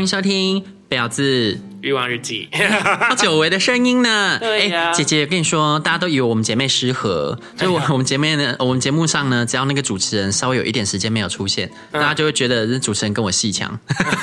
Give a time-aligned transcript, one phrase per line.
[0.00, 2.48] 欢迎收听《婊子欲望日记》，
[3.08, 4.38] 好久违的声音呢。
[4.38, 13.78] 对呀、啊，姐姐跟你说，大家都以为我们姐妹失和，就我我们姐妹呢， 我们节目上呢，只要那个主持人稍微有一点时间没有出现，大家就会觉得这主持人跟我戏强，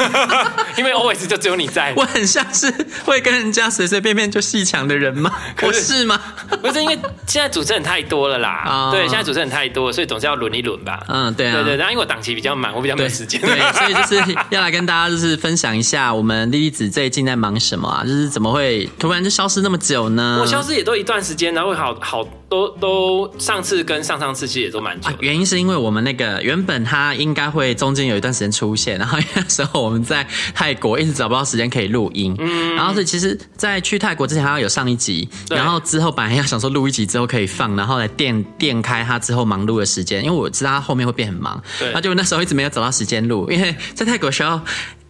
[0.78, 2.72] 因为 always 就只有你在， 我很像是
[3.04, 5.32] 会跟人家随随便便就戏强的人吗？
[5.56, 6.20] 不是，是吗？
[6.62, 8.66] 不是，因为现在主持人太多了啦。
[8.68, 11.04] 哦、对，现在主持人太多，所以总是要轮一轮吧。
[11.08, 11.76] 嗯，对啊，对对。
[11.78, 18.04] 然后因为我档期比较满，我比较没有时间，对，所以就是要来跟大家就是分享一下我们莉莉子最近在忙忙什么啊？
[18.04, 20.38] 就是怎么会突然就消失那么久呢？
[20.42, 25.16] 我消失也都一段时间，然后好好都都上次跟上上次其实也都蛮久、啊。
[25.20, 44.60] 原因是因为我们那个原本他应该会中间有一段时间出现，然后 那时候我们在泰国一直找不到时间可以录音，嗯，然后所以其实，在去泰国之前还要有上一集，然后之后本来要想说录一集之后可以放，然后来垫垫开他之后忙碌的时间，因为我知道他后面会变很忙，对，然后就那时候一直没有找到时间录，因为在泰国的时候。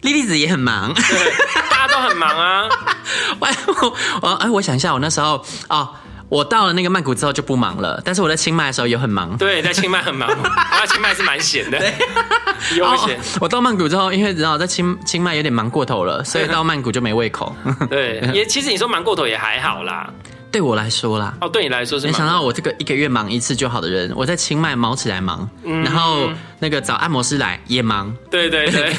[0.02, 1.32] 莉莉子也很忙，对，
[1.68, 2.68] 大家都很忙啊。
[3.40, 3.48] 我
[4.22, 5.88] 我哎，我想一下，我那时候哦，
[6.28, 9.36] 我到了那个曼谷之后就不忙了，但是我在清迈的时候也很忙。
[9.38, 10.44] 对，在清迈很忙，我
[10.80, 11.78] 在清迈是蛮闲的，
[12.76, 13.18] 悠闲。
[13.40, 17.54] 我到曼谷之后，因为知道在清清迈有点忙过头了，所以到曼谷就没胃口。
[17.88, 20.08] 对，也其实你说忙过头也还好啦。
[20.50, 22.06] 对我来说啦，哦，对你来说是。
[22.06, 28.14] 没想到我这个一个月忙一次就好的人，我在清迈忙起来忙，嗯、然后那个找按摩师来也忙。
[28.30, 28.94] 对对对，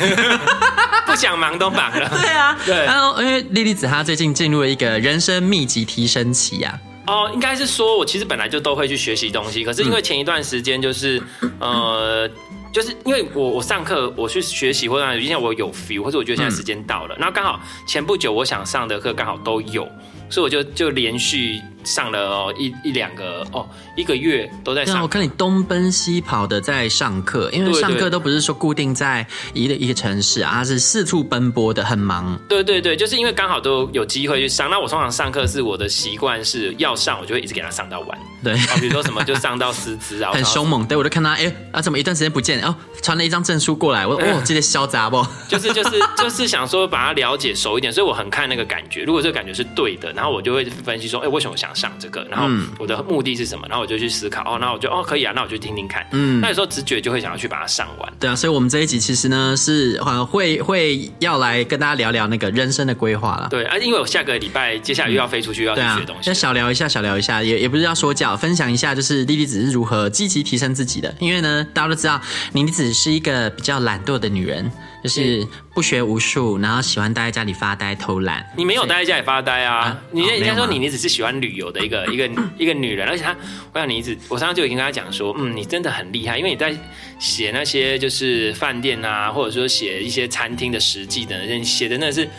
[1.08, 2.08] 不想忙都忙了。
[2.10, 2.86] 对啊，对。
[2.86, 6.78] 然后因为莉莉子她最近进入了一个人生密集提升期啊。
[7.10, 12.30] 哦，应该是说我其实本来就都会去学习东西，可是因为前一段时间就是、嗯、呃，
[12.72, 19.88] 就是因为我我上课我去学习或者因为我有 feel，或者我觉得现在时间到了，然后刚好前不久我想上的课刚好都有。
[20.30, 25.02] 所以我就就连续上了哦一一两个哦一个月都在上。
[25.02, 32.40] 我看你东奔西跑的在上课，因为上课都不是说固定在一个一个城市啊，是四处奔波的，很忙。
[32.48, 34.70] 对对对，就是因为刚好都有机会去上。
[34.70, 38.20] 那我通常上课是我的习惯是要上，我就会一直给他上到完。
[38.44, 40.86] 对，比如说什么就上到师资啊， 很凶猛。
[40.86, 42.62] 对，我就看他，哎、欸、啊，怎么一段时间不见？
[42.62, 45.26] 哦，传了一张证书过来，我哦，记得嚣杂不？
[45.48, 49.04] 就是就是就是想说把他了解熟一点，所以我很看那个感觉。
[49.04, 50.14] 如果这个感觉是对的。
[50.20, 52.28] 然后我就会分析说，哎、欸，为什么我想上这个？
[52.30, 53.66] 然后我的目的是什么？
[53.70, 54.42] 然后我就去思考。
[54.44, 56.06] 哦，那我就哦可以啊，那我就听听看。
[56.12, 58.14] 嗯，那有时候直觉就会想要去把它上完。
[58.20, 59.98] 对啊，所以我们这一集其实呢是
[60.30, 63.48] 会会要来跟大家聊聊那个人生的规划了。
[63.50, 66.24] 对啊，因为我下个礼拜接下来又要飞出去，要去学东西。
[66.24, 71.16] 先、啊、小聊一下，小聊一下，也也不是要说教，分享一下，就是莉莉子是如何积极提升自己的。
[71.20, 72.20] 因为呢，大家都知道，
[72.52, 74.70] 莉莉子是一个比较懒惰的女人。
[75.04, 78.46] 就是不学无术，然后喜欢待在家里发呆偷懒。
[78.58, 79.76] 你没有待在家里发呆啊？
[79.78, 83.36] 啊你人家说你你只是喜欢旅游的一个一个一个女人，而且她，
[83.74, 86.76] 我想你一直，我上次就已经跟她讲说，嗯，你真的很厉害，因为你在
[87.18, 92.30] 写那些就是饭店啊，或者说写一些餐厅的实际的，你写的那是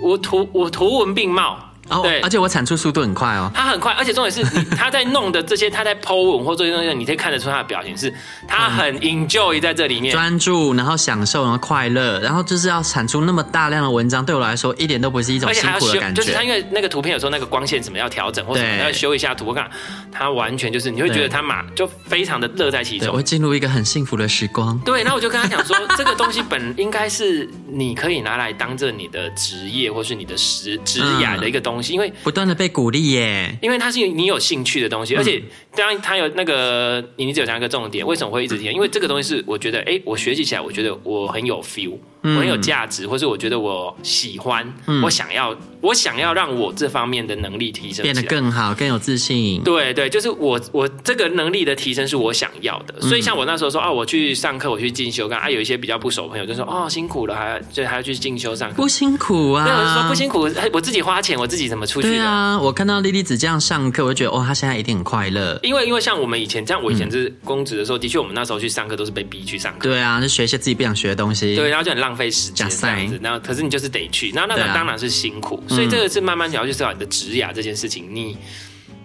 [0.00, 1.67] 我图我图文并茂。
[1.88, 3.50] 哦，对，而且我产出速度很快哦。
[3.54, 4.42] 他很快，而且重点是，
[4.76, 8.12] 他在弄的这些，他在 po 文或这些东西，你可以看得出他的表情是，
[8.46, 16.20] 他很 enjoy 在这里面，专注，然后享受，然后快乐，然后就是要产出那么大量的文章，对我来说一点都不是一种辛苦的感觉。
[16.20, 19.68] 就是他因为那个图片有时候那个光线什么要调整，或者要修一下图，我看
[20.12, 24.78] 他完全就是你会觉得他马就非常的乐在其中，我会进入一个很幸福的时光。
[24.80, 32.58] 对，然后我就跟他讲说，这个东西本应该是你可以拿来当着你的职业或是你的职职业的一个东西，因为不断的。
[32.58, 35.40] 被鼓励耶，因为它是你有兴趣的东西，而且
[35.76, 38.72] 当然它有那个，你只有讲一个重点，为什么会一直听？
[38.72, 41.96] 因为这个东西是我觉得，哎，我学习起来，我觉得我很有 feel。
[42.22, 49.62] 我很有价值，或是我觉得我喜欢，嗯、我想要，我想要让我这方面的能力提升，变得更好，更有自信。
[49.62, 53.00] 对对，就是我我这个能力的提升是我想要的。
[53.00, 59.64] 所以像我那时候说啊，我去上课，我去进修，刚啊有一些比较不熟的朋友就说哦辛苦了，还要就还要去进修上课，不辛苦啊？
[59.64, 62.10] 对，我就说不辛苦，我自己花钱，我自己怎么出去？
[62.10, 65.58] 对啊，我看到莉莉子这样上课，我就觉得哦，她现在一定很快乐。
[65.62, 69.88] 因为因为像我们以前这样，我以前是公职的时候，的确我们那时候去上课都是被逼去上课。
[69.88, 71.54] 对啊，就学一些自己不想学的东西。
[71.54, 72.07] 对，然后就很浪。
[72.08, 73.20] 浪费时间这样子。
[73.22, 78.36] 然后可是你就是得去，那那个当然是辛苦，啊、所以这个是慢慢你要去思考你的职涯这件事情，你。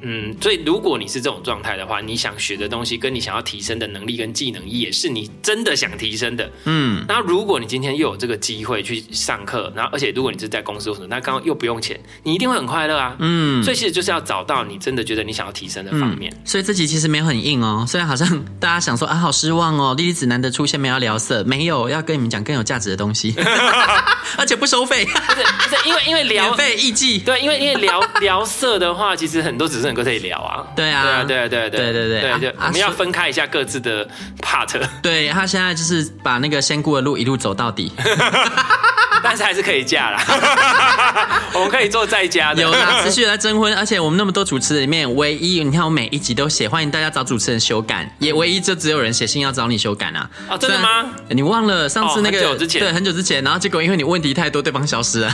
[0.03, 6.51] 嗯，所以如果你是这种状态的话，你想学的东西跟你想要提升的能力跟技能，也是你真的想提升的。
[6.65, 13.15] 嗯，那如果你今天又有这个机会去上课，然后而且如果你是在公司那刚刚又不用钱，你一定会很快乐啊。
[13.19, 16.29] 嗯，所以其实就是要找到你真的觉得你想要提升的方面。
[16.33, 23.33] 嗯、所以这集其实没有很硬哦，虽然好像大家想说啊，好失望哦，莉莉子难得出现，没有聊色，没有要跟你们讲更有价值的东西，
[24.37, 29.92] 而且不收费，不是不是因为因为聊费艺伎，对，因为因为聊聊色的话，其实很多只是。
[30.01, 34.07] 可以聊啊，对啊，对啊，对啊，对对对对对，我们要分开一下各自的
[34.41, 34.79] part。
[35.01, 37.91] 对，他现在就是把那个仙姑的路一路走到底，
[39.21, 40.21] 但是还是可以嫁啦。
[41.53, 50.29] 我们可以做在家的，有啦，持续在征婚，而且我们那么多主持人里面，唯一你看我每一集都写欢迎大家找主持人修改，也唯一就只有人写信要找你修改啊。
[50.49, 51.05] 哦，真的吗？
[51.29, 52.39] 你忘了上次那个？
[52.39, 55.31] 很久之前，对，很久之前，然后结果因为你问题太多，对方消失了，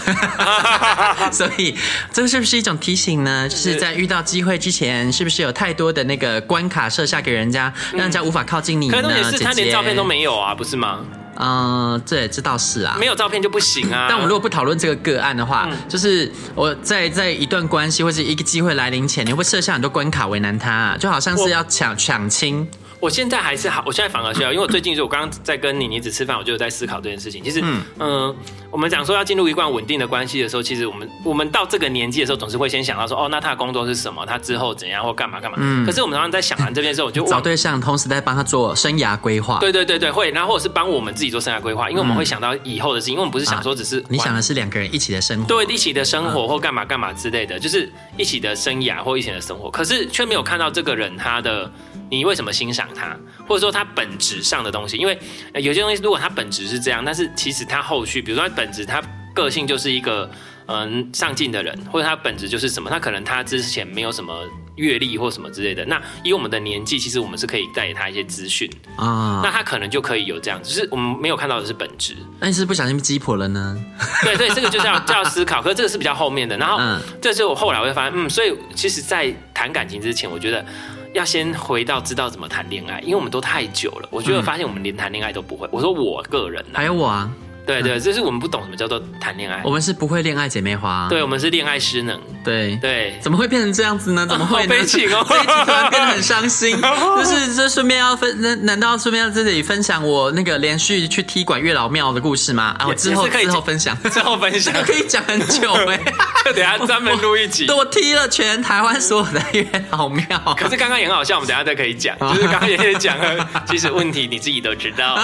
[1.31, 1.75] 所以
[2.11, 3.47] 这个是不是一种提醒呢？
[3.47, 4.48] 就是在遇到机会。
[4.49, 8.95] 会之前是不是有太多的那个关卡设下给人家，让人家无法靠近你呢？
[8.95, 10.99] 可能也是他连照片都没有啊，不是吗？
[11.41, 14.07] 嗯，这这倒是啊，没有照片就不行啊。
[14.11, 22.67] 但我们如果不讨论这个个案的话，嗯、就是我在在一段关系或者一个机会来临前，你会设下很多关卡为难他，啊，就好像是要抢抢亲。
[22.99, 27.41] 我现在还是好，我现在反而需要，因为我最近就我刚刚在跟你妮子吃饭，我就在思考这件事情。
[27.41, 28.35] 其实，嗯，呃、
[28.69, 34.25] 我们讲说要进入一段稳定的关系的时候，其实我们我们到这个年纪的时候，总是会先想到说，哦，那他的工作是什么？
[34.25, 35.57] 他之后怎样或干嘛干嘛？
[35.61, 35.85] 嗯。
[35.85, 39.59] 可是我们常常在想完这边之后，我就 找对象，同时在帮他做生涯规划。
[39.59, 51.71] 对对对对，会，然后或者是帮我们自己做生涯规划，因为我们会想到以后的事情，因为我们不是想说只是、啊、你想的是两个人一起的生活，对，一起的生活或干嘛干嘛之类的，就是一起的生涯或一起的生活，可是却没有看到这个人他的。
[52.11, 54.97] 你为什么欣赏他，或者说他本质上的东西？
[54.97, 55.17] 因为
[55.55, 59.01] 有些东西，如果他本质是这样，但是其实他后续，比如说他本质，他
[59.33, 60.29] 个性就是一个
[60.67, 62.89] 嗯上进的人，或者他本质就是什么？
[62.89, 64.43] 他可能他之前没有什么
[64.75, 65.85] 阅历或什么之类的。
[65.85, 72.15] 那以我们的年纪，其实我们是可以带给他一些资讯啊，那他可能就可以有这样，只是我们没有看到的是本质。
[72.39, 73.77] 那你是不小心击破了呢？
[74.23, 75.61] 对对，这个就是要就要思考。
[75.61, 76.57] 可是这个是比较后面的。
[76.57, 80.65] 然后，嗯，这是我后来会发现，嗯，所以其实，在谈感情之前，我觉得。
[81.13, 84.07] 要先回到知道怎么谈恋爱，因为我们都太久了。
[84.11, 85.67] 我觉得发现我们连谈恋爱都不会。
[85.71, 87.31] 我说我个人，还有我啊。
[87.69, 89.61] 对对，这是我们不懂什么叫做谈恋爱。
[89.63, 91.07] 我们是不会恋爱姐妹花。
[91.09, 92.19] 对，我们是恋爱失能。
[92.43, 94.25] 对对，怎么会变成这样子呢？
[94.29, 94.61] 怎么会？
[94.61, 96.79] 好悲情哦， 这一集突然变得很伤心。
[96.81, 102.75] 就是这顺便要分，难难道顺便要在这里分享我那个连续去踢馆月老庙的故事吗？
[102.79, 105.99] 啊，我之后之后分享，之后分享，可以讲很久哎。
[106.45, 107.65] 就等下专门录一集。
[107.67, 110.25] 对，我踢了全台湾所有的月老庙。
[110.57, 112.17] 可是刚刚也很好笑，我们等下再可以讲。
[112.17, 115.15] 就是刚刚也讲了，其实问题你自己都知道。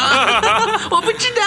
[0.92, 1.46] 我不知道。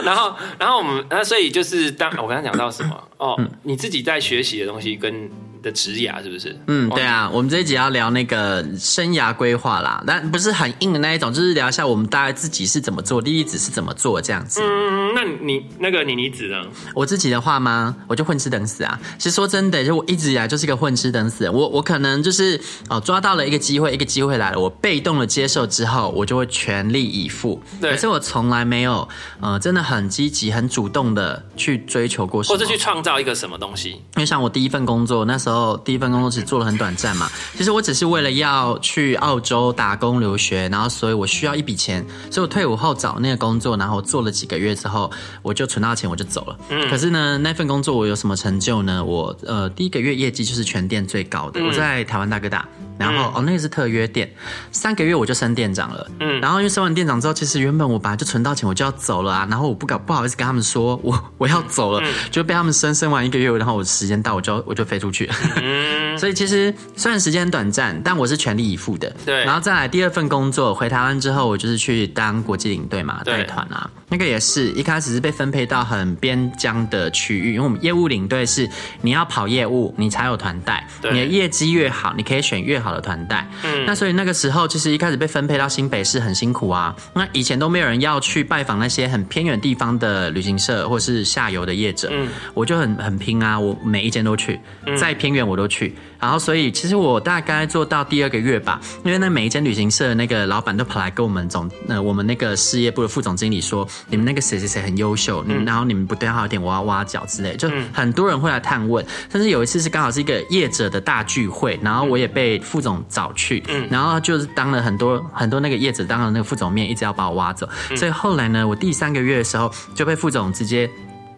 [0.04, 0.78] 然后，然后。
[0.78, 5.28] 我们那所以就是当我刚刚讲到什么哦，嗯、你自己在学习的东西跟。
[5.62, 6.56] 的职涯是不是？
[6.66, 14.60] 嗯，对啊，我们这一集要聊那个生涯规划啦，但不是很硬的那一种，就是聊一下我们大概自己是怎么做，第一子是怎么做这样子。
[14.62, 16.56] 嗯，那你那个妮妮子呢？
[16.94, 17.96] 我自己的话吗？
[18.06, 18.98] 我就混吃等死啊。
[19.18, 21.48] 其实说真的，就我一直以来就是一个混吃等死。
[21.50, 27.60] 我我可能就是哦，抓到了一个机会，一个机会来了，我被动的接受之后，我就会全力以赴。
[27.80, 29.06] 对，可是我从来没有
[29.40, 33.90] 呃，真的很积极、很主动的去追求过什么，或者去创造一个什么东西。
[33.90, 35.47] 因为像我第一份工作那时候。
[35.48, 45.10] 然后第一份工作只做了很短暂嘛，其实我只是为了要去澳洲打工留学，然后所以我需要一笔钱，所以我退伍后找那个工作，然后做了几个月之后，
[45.42, 46.58] 我就存到钱，我就走了。
[46.68, 49.02] 嗯，可是呢，那份工作我有什么成就呢？
[49.02, 52.66] 我呃第一个月业绩就是全店最高的，我在台湾大哥大。
[52.98, 54.30] 然后、嗯、哦，那个是特约店，
[54.72, 56.10] 三个月我就升店长了。
[56.20, 59.46] 嗯，然后因为升完店长之后，其实原本我本来就存到钱，我就要走了啊。
[59.48, 65.30] 然后我不敢不好意思跟他们说我我要走了，嗯、就被他们升升完一个月，然后我时间到，我就我就飞出去。
[65.56, 69.14] 嗯， 所以其实虽然时间很短暂，但我是全力以赴的。
[69.24, 73.88] 对，然后再来第二份工作，回台湾之后，我就是去当国际领队嘛，带团啊。
[74.10, 78.68] 那个也是一开始是被分配到很边疆的区域，因为我们业务领队是
[79.02, 80.88] 你要跑业务，你才有团带。
[81.12, 82.87] 你的业绩越好，你可以选越好。
[82.88, 86.94] 好的团带，嗯，那所以那个时候其实一开始被分配到新北市很辛苦啊。
[87.14, 94.58] 那以前都没有人要去拜访那些很偏远地方的旅行社或是下游的业者，嗯，我就很很拼啊，我每一间都去，
[94.98, 95.94] 再偏远我都去。
[96.20, 109.04] 然后所以其实我大概做到第二个月吧，因为那每一间旅行社的那个老板都跑来跟我们总呃我们那个事业部的副总经理说，你们那个谁谁谁很优秀，嗯、然后你们不对他有点挖挖角之类，就很多人会来探问。
[109.30, 120.90] 但是有一次是刚好是一个业者的大聚会，然后我也被副总找去，嗯，然后就是当了很多很多那个业者当了那个副总面，一直要把我挖走，所以后来呢，我第三个月的时候就被副总直接。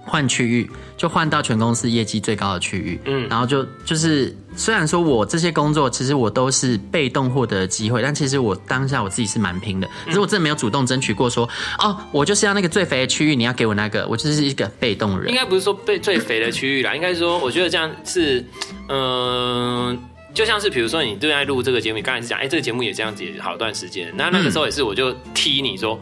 [0.05, 15.29] 换区域就换到全公司业绩最高的区域，嗯，然后就就是虽然说我这些工作其实我都是被动获得机会，但其实我当下我自己是蛮拼的，可是我真的没有主动争取过说，哦，我就是要那个最肥的区域，你要给我那个，我就是一个被动人。
[15.29, 18.41] 应该不是说被最肥的区域啦，应该说我觉得这样是，
[18.89, 19.99] 嗯、呃，
[20.35, 26.01] 就像是比如说你正在录这个节目，你刚才是讲，哎，这个节目也这样子也好一段时间，那那个时候也是我就踢你说。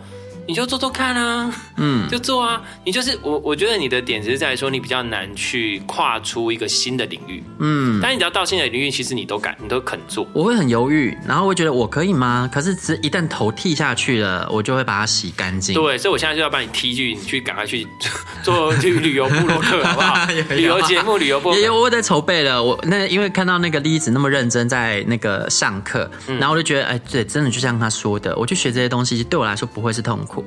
[0.49, 2.63] 你就做做看啊，嗯， 就做啊。
[2.83, 8.01] 你就是我，我觉得你的点只是在说你比较难去跨出一个新的领域，嗯。
[8.01, 10.27] 但是你只要到新的领域，其实你都敢，你都肯做。
[10.33, 12.49] 我会很犹豫，然后我觉得我可以吗？
[12.51, 15.75] 可是只一旦头剃下去了，我就会把它洗干净。
[15.75, 17.87] 对，所以我现在就要把你踢去，你去赶快去
[18.43, 20.27] 做去旅游部落客，好不好？
[20.57, 22.63] 旅游节目、旅游部也有我在筹备了。
[22.63, 30.38] 我那因为看到那个栗子那么认真在那个上课，然后我就觉得，哎，对，真的就像他说的，我去学这些东西，对我来说不会是痛苦。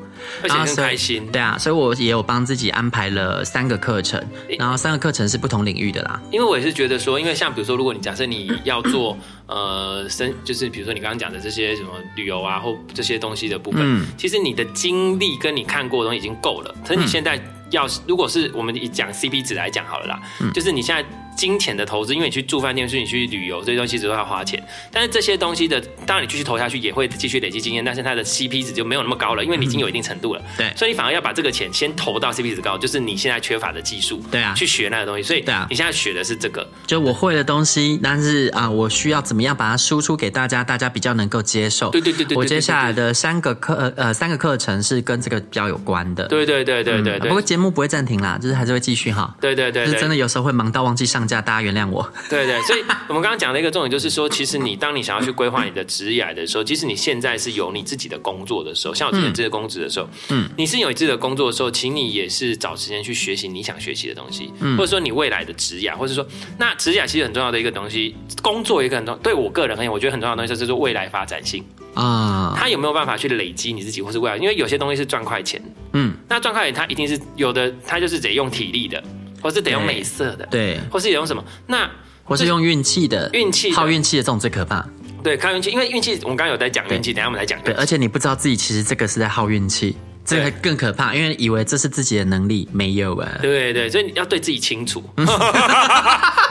[0.43, 4.21] 而且很开心，对啊，所以我也有帮自己安排了三个课程，
[4.57, 6.21] 然后三个课程是不同领域的啦。
[6.31, 9.17] 因为我也是觉得说，因为像比如说，如果你假设你要做
[9.47, 16.73] 呃，生就是比如说你刚刚讲的这些什么旅游啊或这些东西的部分，嗯、其实你的经历跟你看过的东西已经够了。
[16.87, 21.03] 可是你现在要，如果是我们以讲 CP 值来讲好了啦，嗯、就是你现在。
[21.35, 24.61] 金钱的投资，因为你去住饭店，是你去旅游，这些东西只都要花钱。
[24.91, 30.41] 但是这些东西的，当然你继续投下去也会继续累积经验，但是它的 CP 值就没有那么高了，因为你已经有一定程度了。
[30.57, 34.21] 对，所以你反而要把这个钱先投到 CP 值高，就是你现在缺乏的技术。
[34.31, 35.23] 对啊，去学那个东西。
[35.23, 41.89] 所以对啊，你现在学的是这个，就我会的东西，但是啊，我需要怎么样把它输出给大家，大家比较能够接受。
[41.89, 42.37] 对对对对。
[42.37, 46.27] 我接下来的三个课呃三个课程是跟这个比较有关的。
[46.27, 47.19] 对对对对对。
[47.19, 49.35] 不过节目不会暂停啦，就是还是会继续哈。
[49.39, 49.85] 对对对。
[49.85, 52.07] 就是真的有时候会忙到忘记上架，大家原谅我。
[52.29, 66.25] 对对，所以我们刚刚讲的一个重点就是说，其实你当你想要去规划你的职业的时候，即使你现在是有你自己的工作的时候，像我之前这个公职的时候，嗯，你是有你自己的工作的时候，请你也是找时间去学习你想学习的东西，嗯，或者说你未来的职业，或者说
[66.57, 71.63] 那职业其实很重要的一个东西，工作一个很重要，对我个人而言，我觉得很重要的东西就是说未来发展性。
[71.93, 75.61] 啊，他有没有办法去累积你自己，或是未来，因为有些东西是赚快钱，
[75.91, 79.03] 嗯，那赚快钱它一定是有的，它就是得用体力的。
[79.41, 81.43] 或是得用美色的，对，或是得用什么？
[81.67, 81.89] 那
[82.23, 84.87] 或是用运气的，运气靠运气的这种最可怕。
[85.23, 87.61] 对，靠运气，因为运气我们刚刚有在讲运气，等下我们来讲。
[87.63, 93.39] 对，而且你不知道自己其实这个是在耗运气，这个更可怕，因为以为这是自己的能力，没有啊。
[93.41, 95.03] 对对，所以你要对自己清楚，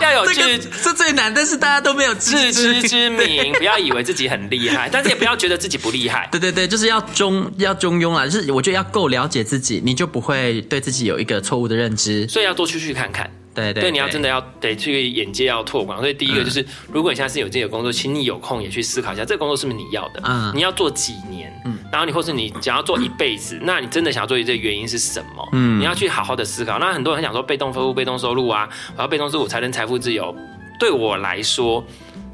[0.00, 0.34] 要有自
[0.82, 6.28] 这最难，但是大家都没有自知之明，不要以为自己很厉害， 但是也不要觉得自己不厉害。
[6.30, 13.30] 对对对，就是要中要中庸啊，就是我觉得要够了解自己，你就不会对自己有一个错误的认知，所以要多出去看看。
[13.52, 20.20] 对对，对，你要真的要得去眼界要拓广，所以第一个就是，如果你现在是有自己的工作，请你有空也去思考一下，这个工作是不是你要的？
[20.24, 21.52] 嗯，你要做几年？
[21.64, 25.48] 嗯，然后你或是你想要做一辈子，那你真的想要做这个原因是什么？
[25.52, 26.78] 嗯，你要去好好的思考。
[26.78, 30.34] 那很多人很想说被动收入、被动收入啊，我要被动收入才能财富自由。
[30.78, 31.84] 对我来说，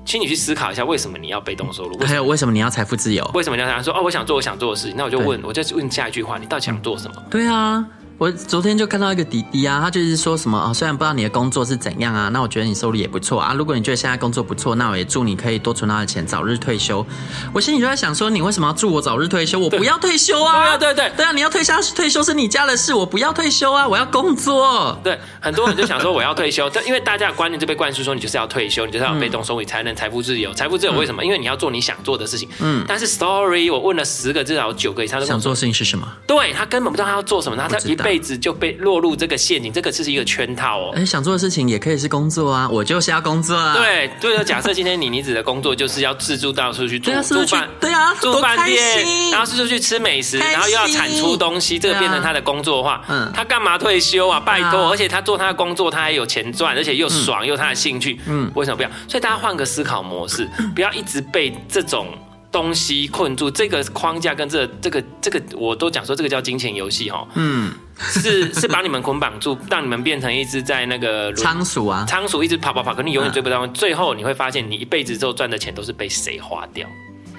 [0.04, 1.98] 请你去思考一下，为什么你要被动收入？
[2.04, 3.28] 还有为什么你要财富自由？
[3.32, 4.94] 为什么你要想说哦，我想做我想做的事情？
[4.96, 7.22] 那我就问，我就问下一句话，你到底想做什么？
[7.30, 7.84] 对啊。
[8.18, 13.52] 我昨天就看到一个弟弟啊，他就是说什么啊，虽然不知道你的工作是怎样啊，那我觉得你收入也不错啊。
[13.52, 17.06] 如果你觉得现在工作不错，那我也祝你可以多存到的钱，早日退休。
[17.52, 19.58] 我心里就在想说，你为什么要祝我早日退休？
[19.58, 20.54] 我不要退休啊！
[20.54, 24.98] 对啊，对对对啊，你要退休退休是你家的事，我不要退休啊，我要工作。
[25.04, 30.54] 对，很多人就想说我要退休， 但因为大家的观念就被灌输说你就是要退休，你就是要被动收入才能财富自由。
[30.54, 31.22] 财富自由为什么？
[31.22, 32.48] 因为你要做你想做的事情。
[32.60, 32.82] 嗯。
[32.88, 36.08] 但是 story，我问了十个，至少有九个以上都想做的事情是什么？
[36.26, 38.76] 对，他根本不知道他要做什么，他他一辈子就被。
[38.86, 40.92] 落入这个陷阱，这个是一个圈套哦。
[40.94, 43.74] 哎，想做的事情也可以是工作啊，我就是要工作啊。
[43.74, 54.38] 对，对，假设今天你妮子的工作就是要自助到处去住住饭，对啊，住饭店，然后四处去吃美食，然后又要产出东西，这个变成他的工作的话，嗯，他干嘛退休啊？
[54.38, 58.90] 拜托，而且他做他的工作，他还有钱赚，而且又爽，又他的兴趣，嗯，为什么不要？
[59.08, 62.06] 所以大家换个思考模式，不要一直被这种。
[62.52, 76.86] 东西困住这个框架跟这个、这个这个，我都讲说这个叫金钱游戏哈，嗯，是是把你们捆绑住，让你们变成一只在那个仓鼠啊，仓鼠一直跑跑跑，可你永远追不到，最后你会发现你一辈子之后赚的钱都是被谁花掉。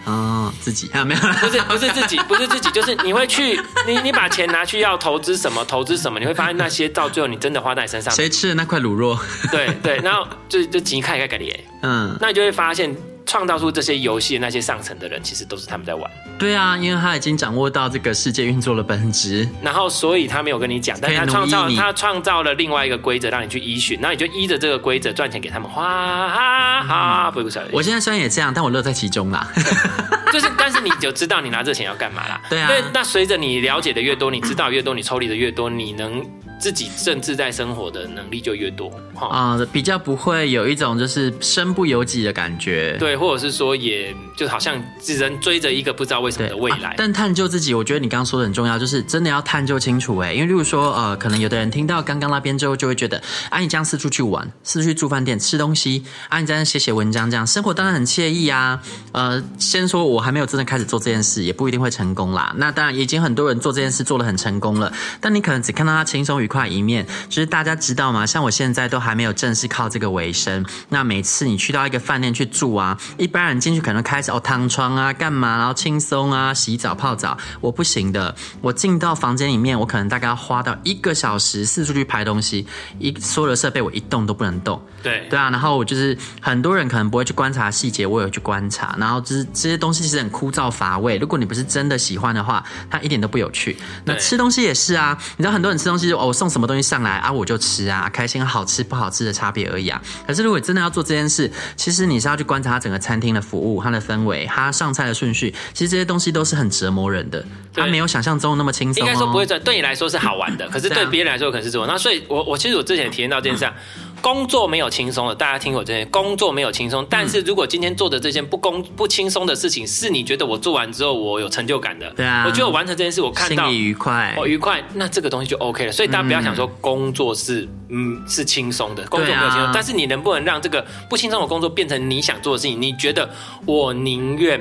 [0.05, 8.13] 哦，哦，自己啊，没有，不是不是自己， 不是自己，就是你会去，你你把钱拿去要投资什么，投资什么，你会发现那些到最后你真的花在你身上。
[8.13, 9.17] 谁吃了那块卤肉？
[9.51, 12.95] 对对，然后就就几看一看改脸，嗯，那你就会发现。
[13.27, 16.09] 创造出这些游戏的那些上层的人，其实都是他们在玩。
[16.39, 25.83] 对啊，因为他已经掌握到这个世界运作的本质，然后所以他没有跟你讲，但他创造他创造了另外一个规则让你去依循，那你就依着这个规则赚钱给他们花，
[26.29, 27.69] 哈哈，不会不晓得。
[27.73, 29.45] 我现在虽然也这样，但我乐在其中啦。
[30.31, 32.41] 就是，但是你就知道你拿这钱要干嘛啦。
[32.49, 32.71] 对啊。
[32.93, 36.25] 那随着你了解的越多，你知道越多，你抽离的越多，你能。
[36.59, 46.89] 自己政治在生活的能力就越多啊、呃，比较不会有一种就是身不由己的感觉，对，或者是说，也就好像只能追着一个不知道为什么的未来。
[46.89, 58.81] 啊、但探究自己，我觉得你刚刚说的很重要，就是真的要探究清楚哎，因为例如说，呃，可能有的人听到刚刚那边之后，就会觉得，啊，你这样四处去玩，四处去住饭店吃东西，啊，你在那写写文章，这样生活当然很惬意啊。
[59.11, 62.53] 呃，先说我还没有真的开始做这件事，也不一定会成功啦。
[62.57, 67.05] 那当然，已经很多人做这件事做得很成功了，但你可能只看到他轻松愉块一面。
[67.29, 68.25] 就是大家知道吗？
[68.25, 70.65] 像我现在都还没有正式靠这个为生。
[70.89, 77.37] 那每次你去到一个饭店去住啊，一般人进去可能开始哦，躺床啊，干嘛，然后轻松啊，洗澡泡澡。
[77.61, 82.65] 我不行的，我进到房间里面，我可能大概要花到一个小时四处去排东西，
[82.99, 84.81] 一所有的设备我一动都不能动。
[85.07, 91.17] 对对啊，然后我就是很多人可能不会去观察细节，我有去观察，然后就是这些东西其实很枯燥乏味。
[91.17, 93.77] 如果你不是真的喜欢的话，它一点都不有趣。
[94.05, 100.01] 那吃东西也是啊，你知道很多人吃东西就哦，我送什么东西上来啊，我就吃啊，开心好吃不好吃的差别而已啊。
[100.25, 107.43] 可是如果你真的要做这件事，其实你是要去观察它整个餐厅的服务、它的氛围、它上菜的顺序，其实这些东西都是很折磨人的。
[107.73, 109.05] 它没有想象中那么轻松。
[109.05, 111.87] 应该说不会对，对你来说是好玩的，可是对别人来说可能是这种。
[111.87, 113.73] 那所以我我其实我之前体验到这件事啊。
[114.21, 117.05] 工作没有轻松的，大家听我这些，工作没有轻松。
[117.09, 125.91] 但是如果今天做的这件不工不轻松的事情，是你觉得我做完之后我有成就感的，对啊，我觉得我完成这件事，我看到心里愉快，我愉快，那这个东西就 OK 了。
[125.91, 132.81] 所以大家不要想说工作是嗯是轻松的，工作没有轻松，但是你能不能让这个不轻松的工作变成你想做的事情？
[132.81, 133.29] 你觉得
[133.65, 134.59] 我宁愿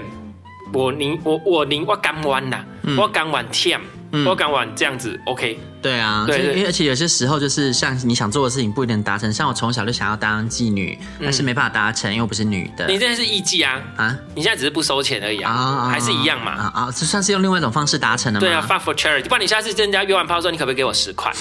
[0.72, 2.64] 我宁我我宁我敢玩呐，
[2.98, 3.80] 我敢玩天，
[4.26, 5.58] 我敢玩这样子 OK。
[5.83, 9.33] 对啊，对，对，而且有些时候就是像你想做的事情不一定能达成。
[9.33, 12.87] 像我从小就想要当妓女，但是没办法达成，因为我不是女的。
[12.87, 13.80] 你现在是艺妓啊？
[13.97, 14.16] 啊？
[14.35, 15.52] 你现在只是不收钱而已啊？
[15.52, 16.52] 啊还是一样嘛？
[16.52, 16.88] 啊啊！
[16.95, 18.47] 这算是用另外一种方式达成的吗？
[18.47, 19.28] 对啊，fuck for charity。
[19.28, 21.33] 不然你下次跟人家约完炮之后，你可不可以给我十块？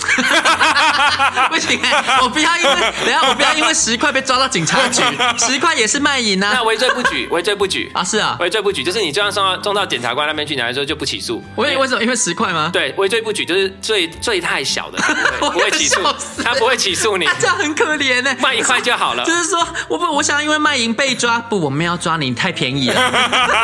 [1.50, 1.80] 不行，
[2.22, 2.76] 我不要因为
[3.06, 5.02] 等下我不要因为十块被抓到警察局，
[5.38, 6.52] 十块也是卖淫啊。
[6.54, 8.04] 那围罪不举，围罪不举啊？
[8.04, 11.44] 是啊，围罪不举就是你就算送到送到检察官那边去，你来说就不起诉。
[11.56, 12.04] 为为什么？
[12.04, 12.70] 因为十块吗？
[12.72, 14.98] 对，围罪不举就是罪罪太小的。
[15.40, 16.02] 不会起诉，
[16.44, 18.36] 他不会起诉你，这样很可怜呢。
[18.40, 19.24] 卖一块就好了。
[19.24, 23.00] 就是说，我不，我想因为卖淫被抓，不，我们要抓你，太便宜了。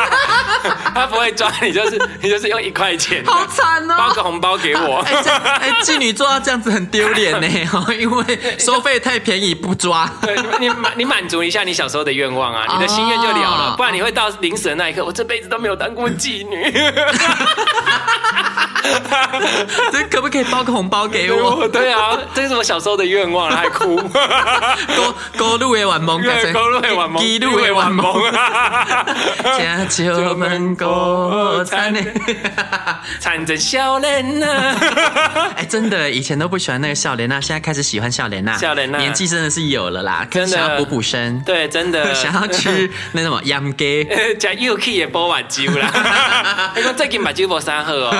[0.94, 4.98] 他不会抓你，就是你就是用一块钱，好惨哦，包个红包给我。
[5.00, 5.12] 哎，
[5.60, 7.48] 哎，妓女做到这样子很丢脸呢，
[7.98, 10.08] 因为收费太便宜不抓。
[10.20, 16.72] 对，你满你满足一下你小时候的愿望啊，你的心愿就了了，不然你会到临死的那一刻，我这辈子都没有当过妓女。
[19.90, 21.66] 这可不可以包个红包给我？
[21.72, 23.96] 对啊，这是我小时候的愿望，还哭。
[23.96, 26.20] 高高路的晚梦，
[26.52, 28.22] 高路的晚梦，低路的晚梦。
[29.58, 32.00] 家酒门过，残的
[33.18, 34.46] 残着笑脸呐。
[35.56, 38.56] 哎，真的，以前都不喜欢那个笑脸呐，现在开始喜欢笑脸呐。
[38.60, 41.40] 笑脸呐，年纪真的是有了啦，真的想要补补身。
[41.44, 44.06] 对，真的想要吃那什么羊鸡，
[44.38, 46.72] 加又可以煲碗酒啦。
[46.76, 48.12] 你说最近把酒煲三喝哦。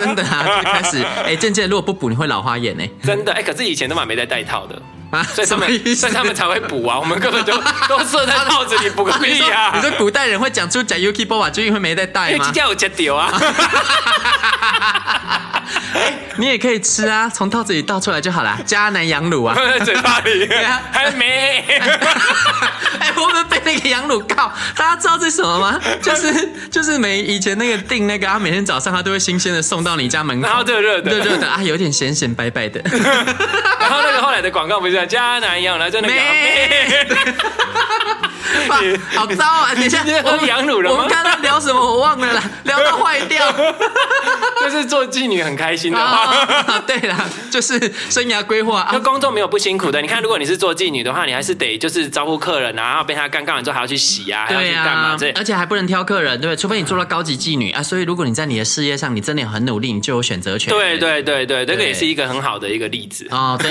[0.00, 2.84] 真的啊，就开始哎，渐这如果不补，你会老花眼呢。
[3.02, 4.82] 真的哎，可是以前都蛮没在戴套的，
[5.22, 6.98] 所以他们所以他们才会补啊。
[6.98, 7.52] 我们根本就
[7.88, 9.72] 都设在套子里补个屁呀！
[9.74, 12.50] 你说古代人会讲出假 UK 波瓦，就因为没在戴吗？
[12.52, 13.32] 叫我接掉啊！
[16.36, 18.58] 你也可以吃啊，从套子里倒出来就好了。
[18.66, 20.48] 迦南羊乳啊，嘴巴里
[20.90, 21.64] 还没。
[22.98, 25.78] 哎，我们被那个羊乳告，大家知道这是什么吗？
[26.02, 32.80] 就是就是每以前那个订那个他，每天早上他都会新鲜的送到你家门口，然后热热的，热热的啊，有点咸咸白白的。
[33.80, 36.14] 然后那个后来的广告不是迦南羊乳，就那个。
[39.14, 39.74] 好糟啊！
[39.74, 40.96] 等一下，喝羊乳了吗？
[40.96, 41.80] 我们刚刚聊什么？
[41.80, 43.52] 我忘了啦， 聊到坏掉。
[44.60, 48.88] 就是做妓女很开心的话，对啦，就是生涯规划。
[48.92, 50.00] 那工作没有不辛苦的。
[50.00, 55.16] 你看，如果你是做妓女的话，你还是得就是招呼客人啊，然后被他干干完之后还要去洗啊，还要去干嘛？
[55.18, 56.56] 这而且还不能挑客人，对不对？
[56.56, 57.82] 除非你做到高级妓女啊。
[57.82, 60.72] 所以如果你在你的事业上，你真的很努力，你就有选择权。
[60.72, 63.58] 对对对对，这个也是一个很好的一个例子哦。
[63.60, 63.70] 对。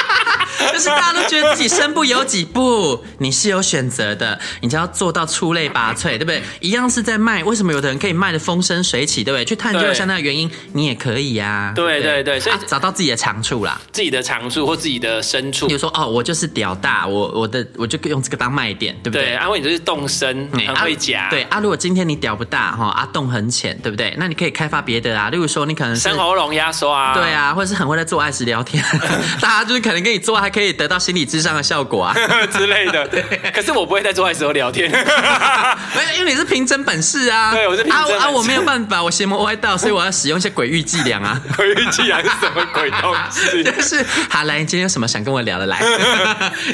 [0.71, 6.41] 就是大家都觉得自己身不由己，不，你是有选择的，你就要做到出类拔萃，对不对？
[6.59, 9.45] 一样是在卖，为什么有的人可以卖的风生水起，对不对？
[9.45, 11.73] 去探究一下那个原因，你也可以呀、啊。
[11.75, 15.67] 对对对，所以、啊、找到自己的长处啦，自己的长处或自己的深处。
[15.67, 19.25] 比如说哦，我就是屌大，我我的我就用这个当卖点，对不对？
[19.25, 21.29] 对，阿、啊、威你就是动深，很会夹、啊。
[21.29, 24.13] 对啊，如果今天你屌不大哈，啊洞很浅，对不对？
[24.17, 28.83] 那你可以开发别的啊，例如说你可能是生喉咙压缩啊，对啊，或者是很会在做爱时聊天，
[29.41, 32.15] 大家就是可能跟你做还可以得到心理智商的效果啊
[32.51, 33.07] 之类的。
[33.09, 34.89] 对，可是我不会在做爱时候聊天，
[35.95, 37.51] 没有，因为你是凭真本事啊。
[37.51, 41.41] 对，我是凭真本事啊，啊，我没有办法，我邪魔歪道，所以我要使用一些鬼域伎俩啊。
[41.55, 43.63] 鬼域伎俩是什么鬼东西？
[43.63, 45.79] 就是好来，你今天有什么想跟我聊的来？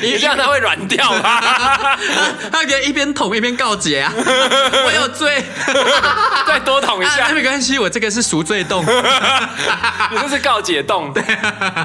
[0.02, 1.42] 你这样他会软掉吗？
[2.52, 4.12] 他可以一边捅一边告解啊。
[4.18, 5.44] 我有罪，
[6.48, 8.84] 再多捅一下，啊、没关系，我这个是赎罪洞，
[10.12, 11.12] 你这是告解洞。
[11.14, 11.24] 对，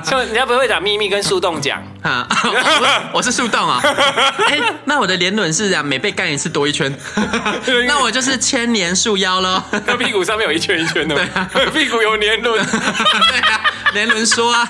[0.09, 2.27] 就人家不会讲秘密跟树洞讲啊，
[3.13, 3.81] 我是树洞啊。
[4.49, 6.93] 哎，那我的年轮是啊，每被干一次多一圈，
[7.87, 9.63] 那我就是千年树妖喽。
[9.87, 13.61] 那屁股上面有一圈一圈的，对啊，屁股有年轮，对啊，
[13.95, 14.69] 年轮说啊，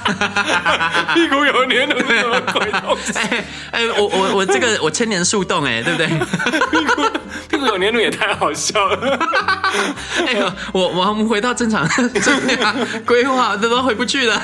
[1.14, 3.12] 屁股有年轮什么鬼东西？
[3.18, 6.06] 哎哎，我我我这个我千年树洞哎，对不对？
[6.70, 7.02] 屁股
[7.48, 9.18] 屁股有年轮也太好笑了。
[10.26, 12.40] 哎呦，我我们回到正常正
[13.06, 14.42] 规划，这都回不去了。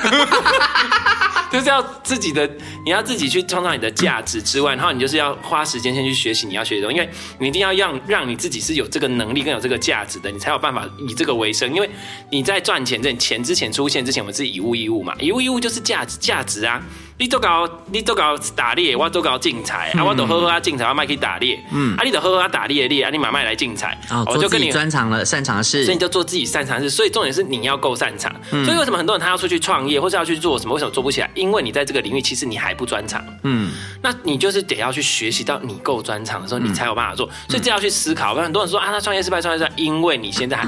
[1.51, 2.49] 就是要自己的，
[2.85, 7.09] 你要自己去创造你的价值之外，然后你就是要花时间先去学习你要学的东西，因为
[7.39, 11.73] 你一定要让让你自己是有这个能力跟有这个价值的，你才有办法以这个为生。
[11.73, 11.89] 因为
[12.29, 16.81] 你在赚钱这钱之前出现之前，我们是以物易物嘛，以物易物就是价值价值啊。
[17.19, 28.33] 你都搞你都搞打猎，我都搞竞彩啊，我都呵呵啊竞彩，我卖去打猎，嗯，啊，你都呵呵啊打猎的猎啊，你买卖来竞彩，哦，我就跟你专长了擅长的事，所以你就做自己擅长的事，所以重点是你要够擅长。
[28.49, 31.29] 所以为什么很多人他要出去创业，或是要去做什么，为什么做不起来？
[31.35, 33.69] 因为你在这个领域其实你还不专长，嗯，
[34.01, 37.29] 那你就是得要去学习到你够专长的时候，你才有办法做。
[37.49, 38.33] 所以这要去思考。
[38.35, 40.65] 很多人说啊，他创业失败，创业失败，因为你现在还。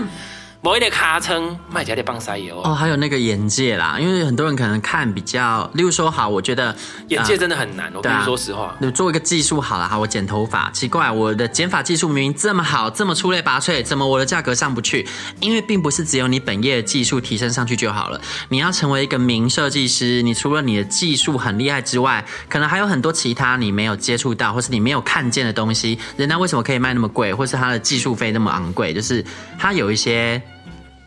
[0.63, 6.75] 某一点卡称卖家的棒塞油哦，还有那个眼界啦，因为很多人可能看比较，例如说好，我觉得
[7.07, 7.87] 眼界真的很难。
[7.87, 15.07] 呃、我跟你说实话，你做一个技术好了哈，我剪头发，奇怪，我的剪发技术明明这么好，这么出类拔萃，怎么我的价格上不去？
[15.39, 25.97] 因为并不是只有你本业的技术提升上去就好了，你要成为一个名设计师，你除了你的技术很厉害之外，可能还有很多其他你没有接触到，或是你没有看见的东西。
[26.17, 28.93] 人家为什么可以卖那么贵，或是他的技术费那么昂贵？
[28.93, 29.25] 就是
[29.57, 30.39] 他有一些。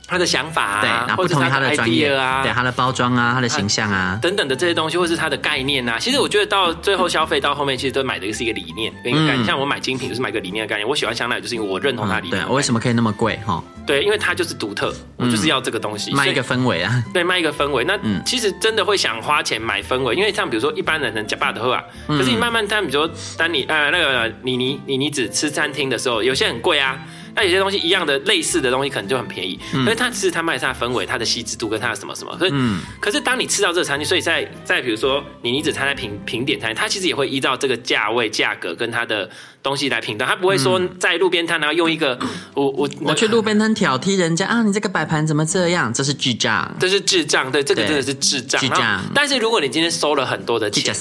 [0.07, 5.99] 他的想法啊，对，然后不同于他的专业啊，对他的包装啊，他的形象啊，等等的这些东西，或是他的概念啊。
[5.99, 9.45] 其实我觉得到最后消费到后面，其实都买的是一个理念跟一个概念。
[9.47, 10.87] 像我买精品，就是买个理念的概念。
[10.87, 12.43] 我喜欢香奈儿，就是因为我认同它理念。
[12.43, 13.41] 对，我为什么可以那么贵？
[13.47, 17.03] 哈，对，因为它就是独特，我就是要这个东西，卖一个氛围啊。
[17.15, 17.83] 对，卖一个氛围。
[17.85, 26.99] 那其实真的会想花钱买氛围，因为像比如说一般人能假巴的喝啊，可是你慢慢看，比如说当你呃那个你你你你只吃餐厅的时候，有些很贵啊。
[27.37, 32.37] 那有些东西一样的类似的东西可能就很便宜，因为它其实它卖它的氛围、它的细致度跟它的什么什么。
[32.39, 39.29] 所以，嗯、可是当你吃到这个餐厅，所以在在比如说你你只餐在评评点餐，它其实也会依照这个价位、价格跟它的
[39.63, 42.19] 东西来评断，它不会说在路边摊然后用一个
[42.55, 45.93] 我我我去路边摊挑剔人家啊，你这个摆盘怎么这样？
[45.93, 48.61] 这是智障，这是智障，对，这个真的是智障。
[48.61, 49.03] 智障。
[49.15, 50.95] 但是如果你今天收了很多的钱，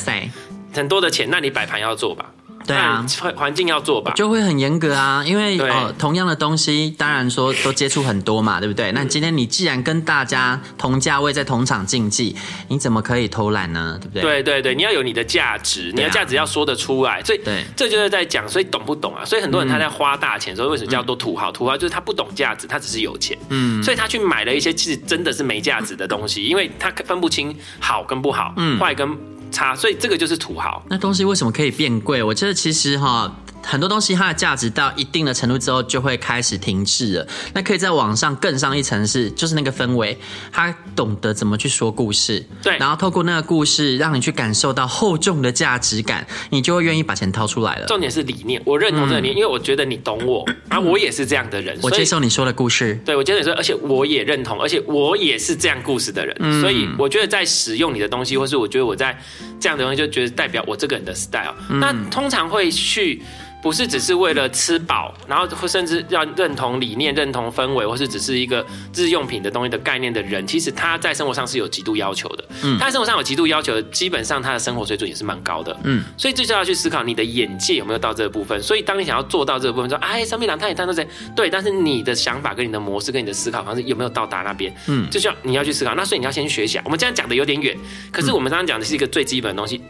[0.73, 2.25] 很多的钱，那你摆盘要做吧。
[2.65, 5.23] 对啊，环环境要做吧，就会很严格啊。
[5.25, 8.91] 因为呃，同样的东西，当然说都接触很多嘛，对不对？
[8.91, 12.35] 那今天你既然跟大家同价位在同场竞技，
[12.67, 13.97] 你怎么可以偷懒呢？
[14.01, 14.21] 对不对？
[14.21, 17.21] 对对对，你要有你的价值，你的价值要说得出来。
[17.23, 19.25] 所以，对，这就是在讲，所以懂不懂啊？
[19.25, 21.51] 所以很多人他在花大钱的时候，为什么叫做土豪？
[21.51, 29.32] 土豪就是他不懂价值，他只是有钱，嗯，所以他去买了一些其实真的是没价值的东西，因为他分不清好跟不好，嗯，坏跟。
[29.53, 30.83] 差，所以这个就是土豪。
[30.89, 32.21] 那东西为什么可以变贵？
[32.23, 33.33] 我觉得其实哈。
[33.63, 37.27] 很多东西它的价值到一定的程度之后就会开始停滞了。
[37.53, 40.17] 那可以在网上更上一层是，就是那个氛围，
[40.51, 47.87] 他懂得怎么去说故事，对，然后透过那个故事让你去感受到厚重的价值感，你就会愿意把钱掏出来了。
[47.87, 59.17] 重点是理念，我认同这个理念，嗯、因为我觉得你懂我，啊，我也是这样的人，我接受你说的故事，对，我接受你说，而且我也认同，而且我也是这样故事的人，嗯、所以我觉得在使用你的东西，或是我觉得我在
[59.59, 63.21] 这样的东西，就觉得代表我这个人的 style，嗯、那通常会去。
[63.63, 72.43] 不是只是为了吃饱，然后或甚至要认同理念、认同氛围，或是只是一个日用品的东西的概念的人，其实他在生活上是有极度要求的。
[72.61, 75.75] 嗯，他在生活上有极度要求，基本上他的生活水准也是蛮高的。
[75.85, 78.61] 嗯，所以这就要去思考你的眼界有没有到这个部分。
[78.61, 84.75] 所以当你想要做到这个部分，说哎，上面两他也摊都在对，但是你的想法跟你的模式跟你的思考方式有没有到达那边？
[84.87, 85.95] 嗯，就需要你要去思考。
[85.95, 86.77] 那所以你要先去学习。
[86.83, 87.77] 我们这样讲的有点远，
[88.11, 89.81] 可是我们刚刚讲的是一个最基本的东西。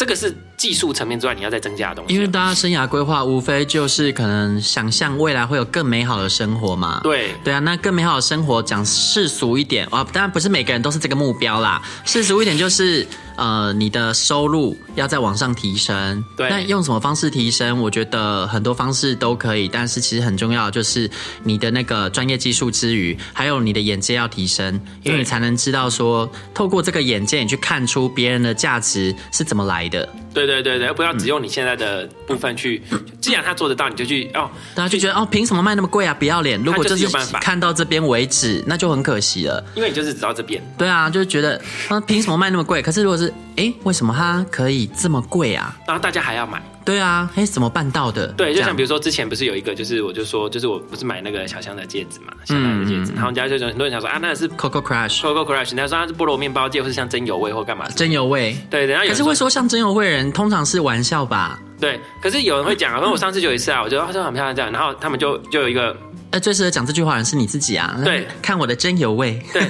[0.00, 2.14] 这个是技术层面之外，你要再增加的东西。
[2.14, 7.00] 因为大家生涯规划无非就是可能想象未来会有更美好的生活嘛。
[7.02, 11.82] 对对啊，那更美好的生活讲世俗一点啊，当然不是每个人都是这个目标啦。
[12.06, 13.06] 世俗一点就是
[13.40, 16.22] 呃，你的收入要再往上提升。
[16.36, 17.80] 对，那用什么方式提升？
[17.80, 21.10] 我觉得很多方式都可以，但是其实很重要就是
[21.42, 30.06] 你的那个专业技术之余，还有你的眼界要提升，因为你才能知道说，透过这个眼界，你去看出别人的价值是怎么来的。
[30.34, 36.14] 对对对对，不要只用你现在的部分去，嗯、既然他做得到，你就去哦，大家就觉得哦，凭什么卖那么贵啊？
[36.14, 36.62] 不要脸！
[36.62, 37.08] 如果就是
[37.40, 39.64] 看到这边为止，那就很可惜了。
[39.74, 40.62] 因为你就是只到这边。
[40.76, 42.82] 对啊，就是觉得啊，凭什么卖那么贵？
[42.82, 45.76] 可是如果是哎，为什么它可以这么贵啊？
[45.86, 46.62] 然后大家还要买。
[46.84, 48.28] 对啊，哎，怎么办到的？
[48.28, 57.86] 对，就像比如说之前不是有一个，就是我就说，就是我不是买那个小香的戒指嘛，小香的戒指，嗯、然后人家就很多人想说啊，那是 Coco Crush，Coco Crush，人家说它是菠萝面包戒，或是像真有味或干嘛？
[57.90, 58.56] 真有味。
[58.70, 61.60] 对，然后有可是会说像真有味的人，通常是玩笑吧？
[61.78, 65.96] 对，可是有人会讲啊，因为我上次就有一次啊，我觉得他说很漂亮这样，然后他们就就有一个。
[66.30, 67.98] 哎，最适合讲这句话的人是你自己啊！
[68.04, 69.42] 对，看我的真有味。
[69.52, 69.62] 对，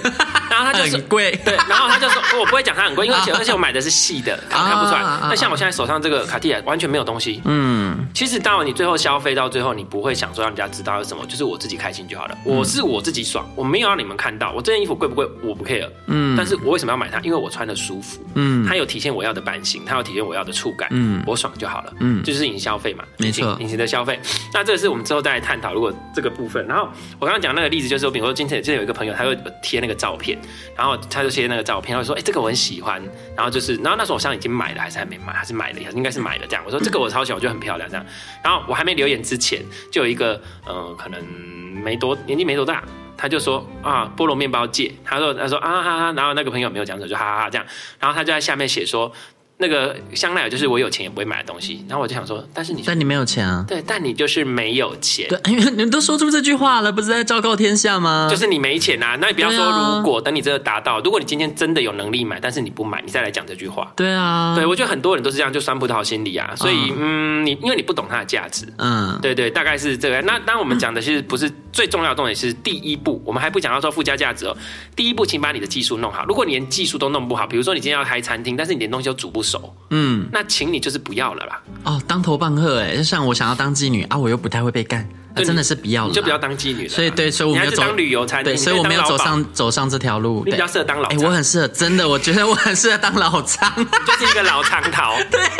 [0.50, 1.38] 然后他就说 很贵。
[1.44, 5.00] 对，然后他就说，我不会讲它很贵，因为 而且我买的是细的，看看不出来。
[5.22, 7.40] 那像我现在手上这个卡地亚完全没有东西。
[7.46, 12.36] 嗯，其实到你最后消费到最后，你不会想说让人家知道是什么，就是我自己开心就好了。
[12.44, 14.52] 我是我自己爽，我没有让你们看到。
[14.52, 15.26] 我这件衣服贵不贵？
[15.42, 15.88] 我不 care。
[16.08, 17.20] 嗯，但是我为什么要买它？
[17.20, 18.20] 因为我穿的舒服。
[18.34, 20.88] 嗯，它有体现我要的版型，它有体现我要的触感。
[20.92, 21.92] 嗯，我爽就好了。
[22.00, 24.20] 嗯，就是隐形消费嘛，没错，隐形的消费。
[24.52, 25.72] 那这个是我们之后再来探讨。
[25.72, 26.86] 如果这个部分，然后
[27.18, 27.30] 我。
[27.30, 30.36] 刚刚讲那个例子就是说，比如说今天今天有一个朋友，他会贴那个照片，
[30.76, 33.00] 然后他就贴那个照片，他会说：“哎、欸，这个我很喜欢。”
[33.36, 36.62] 然后就是，然后那时候我像已经买了，还是还没买，还是买了，应该是买了这样。
[36.66, 38.04] 我说：“这个我超喜欢，我觉得很漂亮。”这样，
[38.42, 41.22] 然后我还没留言之前，就有一个呃，可能
[41.84, 42.82] 没多年纪没多大，
[43.16, 47.64] 他就说：“啊，菠萝面包借。”他说：“他说啊哈哈。”然后那个朋友没有讲什么，就哈哈哈这样。
[48.00, 49.12] 然后他就在下面写说。
[49.60, 53.62] 那个香奈儿就是我有钱也不会买的东西，然后我就想说，但是你，但你没有钱啊？
[53.68, 55.28] 对，但你就是没有钱。
[55.28, 58.26] 对，因为你们都说出这句话了，不是在昭告天下吗？
[58.30, 63.92] 就是你没钱啊，那你不要说如果等你真的达到，如果你今天真的有能力买，但是你不买，你再来讲这句话。
[63.94, 66.54] 对啊，对，我觉得很多人都是这样，就酸葡萄心理啊。
[66.56, 70.20] 所以，嗯，你因为你不懂它的价值，嗯，对对，大概是这个。
[70.22, 74.56] 那当我们讲的其实不是最重要的重点，是第一步，我们还不讲到说附加价值哦。
[74.96, 76.24] 第一步，请把你的技术弄好。
[76.26, 79.49] 如果你连技术都弄不好，比如说你今天要开餐厅，但是你连东西都煮不熟，
[79.90, 80.28] 嗯。
[80.30, 81.62] 那请你就是不要了啦。
[81.84, 86.88] 哦，当头棒喝哎，就像我想要当妓女啊，我又不太会被干，那真的是不要了，就不要当妓女了。
[86.88, 90.42] 所以对，所以我没有走当旅游餐厅，对，所以我没有走上走上这条路。
[90.44, 93.72] 你比较适合当老，哎，我很适合，真的，我觉得我很适合当老张，
[94.06, 95.16] 就是一个老长桃。
[95.30, 95.40] 对。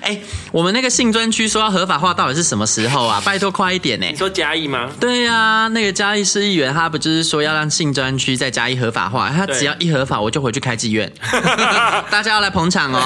[0.00, 3.20] 哎、欸，我们那个性专区说要合法化，到底是什么时候啊？
[3.24, 4.06] 拜托快一点呢！
[4.08, 4.88] 你说嘉义吗？
[5.00, 9.30] 对呀、啊，那个嘉义市议员他不就是说要让性专区在嘉义合法化？
[9.30, 11.12] 他只要一合法，我就回去开妓院，
[12.08, 13.00] 大家要来捧场哦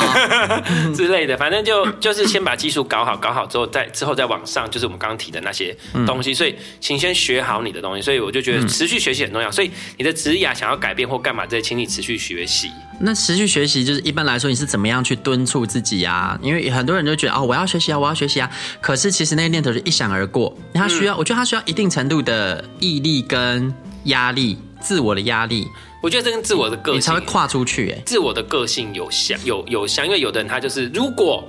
[0.94, 1.37] 之类的。
[1.38, 5.57] 反正就就是先把技术搞好，搞好之后再之后再往上，就是我们刚刚提的那些
[6.06, 6.32] 东西。
[6.32, 8.02] 嗯、所以请先学好你的东西。
[8.02, 9.50] 所以我就觉得持续学习很重要。
[9.50, 12.70] 所以你的职业想要改变或干嘛这些，请你持续学习。
[13.00, 16.38] 那持续学习就是一般来说，你是怎么样去敦促自己啊？
[16.42, 18.50] 因为很多人就觉得哦，我要学习啊，我要学习啊。
[18.80, 20.56] 可是其实那个念头就一闪而过。
[20.74, 23.72] 他需要，嗯、我觉得他需要一定程度的毅力跟
[24.04, 25.66] 压力，自我的压力。
[26.02, 27.90] 我觉得这跟自我的个性你才会跨出去。
[27.90, 31.48] 哎，自我的个性有相有有相，因为有的人他就是如果。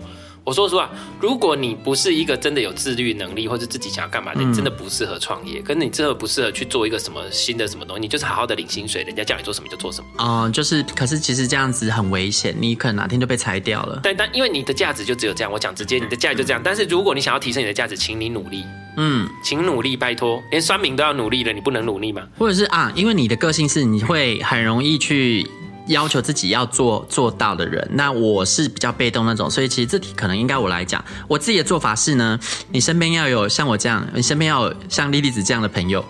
[0.50, 0.90] 我说实话，
[1.22, 5.62] 如果你不是一个真的有自律能力，或者自己想要干嘛的，你真的不适合创业。
[5.62, 10.08] 可是你真的不适合去做一个什么新的什么东西，你就是好好的领薪水，人家叫你做什么就做什么。
[10.18, 14.00] 嗯，就是，可是其实这样子很危险，你可能哪天就被裁掉了。
[14.02, 16.60] 但但因为你的价值就只有这样，我讲直接，你的价值就这样。
[16.66, 18.66] 但是如果你想要提升你的价值，请你努力。
[18.98, 22.24] 嗯，请努力，拜托，连酸民都要努力了，你不能努力吗？
[22.40, 25.48] 或者是啊，因为你的个性是你会很容易去。
[25.90, 31.04] 要求自己要做做到的人，那我是比较被动那种，所以其实这题可能应该我来讲。
[31.28, 32.40] 我自己的做法是呢，
[32.72, 36.04] 你身边要有像我这样，你身边要有像莉莉子这样的朋友，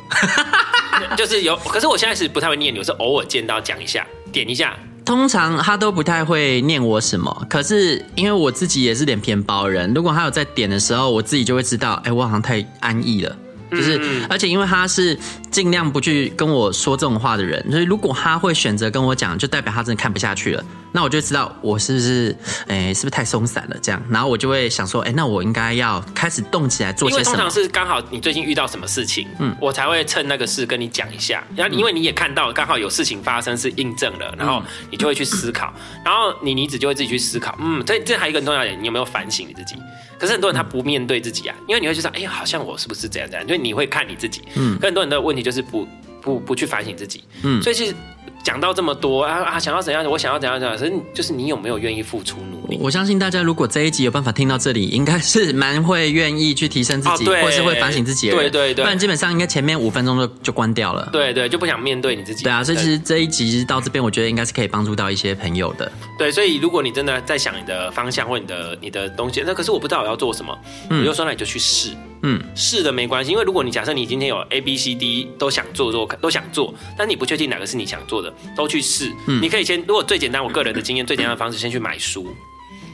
[1.18, 1.56] 就是有。
[1.58, 4.78] 可是我现在是不太会念，有时候偶尔见到讲一下，点一下。
[5.06, 13.36] 通常他都不太会念我什么，可是因为我自己也是脸偏薄人，如果他有在点的时候，我自己就会知道，哎、欸，我好像太安逸了。
[13.72, 15.16] 就是，而且因为他是
[15.52, 20.64] 尽量不去跟我说这种话的人，所以如果他会选择跟我讲，就代表他真的看不下去了。
[20.92, 22.36] 那我就知道我是不是，
[22.68, 23.78] 哎、欸，是不是太松散了？
[23.80, 27.26] 这样，然后我就会想说，哎、欸，那我应该要开始动起来做些什么？
[27.26, 31.44] 因为通常是刚好你最近遇到什么事情，嗯，我才会趁那个事跟你讲一下。
[31.56, 35.72] 然后因为你也看到刚好有事情发生是印证了，然后你就会去思考，
[36.04, 39.76] 然后你你子就会自己去思考，嗯，这这还有一个很重要点，你有没有反省你自己？
[40.18, 43.46] 可是很多人他不面对自己啊，因为你会觉得，哎呀，好像我是不是这样这样？
[43.46, 45.88] 因为你会看你自己，嗯，很多人的问题就是不
[46.22, 47.96] 不不去反省自己，嗯，所以其实
[48.44, 52.78] 讲到这么多啊啊，想要怎样，我想要怎样怎样，可是就是你有没有愿意付出努力？
[52.82, 58.36] 我相信大家如果这一集有办法听到这里，应该是 蛮会愿意去提升自己，哦、对或是会反省自己的。
[58.36, 61.10] 对对对，不然基本上应该前面五分钟就就关掉了。
[61.12, 62.44] 对对，就不想面对你自己。
[62.44, 65.92] 对啊，所以其实这一集到这边，我觉得应该是可以帮助到一些朋友的。
[66.18, 70.58] 对，所以如果你真的在想你的方向或你的你的东西，那可是我不知道我要做什么，
[70.90, 71.92] 嗯、我就说那你就去试。
[72.24, 79.12] 嗯，试的没关系，因为如果你假设你今天有 A B C D 都想做做都想做，但你不确定哪个是你想做的，都去试。
[79.28, 82.28] 嗯，你可以先，如果最简单，我个人的经验最简单的方式，先去买书，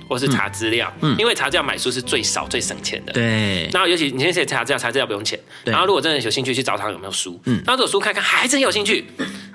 [0.07, 0.91] 或是查资料。
[1.01, 3.13] 嗯，因为查资料买书是最少最省钱的。
[3.13, 3.67] 对。
[3.73, 5.39] 然后尤其你现在查资料，查资料不用钱。
[5.63, 5.71] 对。
[5.71, 7.39] 然后如果真的有兴趣，去找他有没有书。
[7.45, 7.55] 嗯。
[7.65, 9.05] 然后如果书看看还真有兴趣，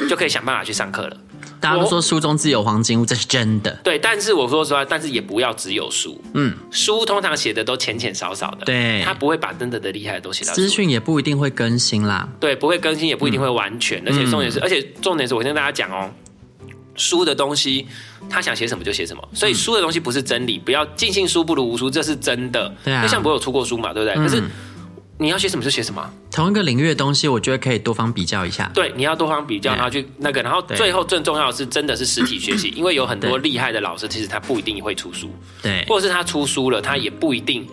[0.08, 1.16] 就可以想办法去上课了。
[1.60, 3.70] 大家都说书中自有黄金屋，这是真的。
[3.84, 6.20] 对，但是我说实话，但是也不要只有书。
[6.34, 10.54] 嗯，书通常写的都浅浅少少的，对，他不会把真的的厉害的都写到。
[10.54, 12.26] 资讯也不一定会更新啦。
[12.40, 14.02] 对，不会更新，也不一定会完全。
[14.04, 16.10] 嗯、而且重点是，而且重点是我跟大家讲哦，
[16.94, 17.86] 书的东西
[18.30, 22.74] 他想写什么就写什么，所以书的东西不是真理，不要尽信书不如无书，这是真的。
[22.82, 24.14] 对啊，就像我有出过书嘛，对不对？
[24.16, 24.42] 嗯、可是。
[25.20, 28.70] 你要学什么就学什么，同一个领域的东西，我觉得可以多方比较一下。
[28.74, 35.28] 对，你要多方比较，然后去那个，然后最后最重要的是，真的是实体学习，因为有很多厉害的老师，其实他不一定会出书，
[35.62, 37.68] 对，或者是他出书了，他也不一定。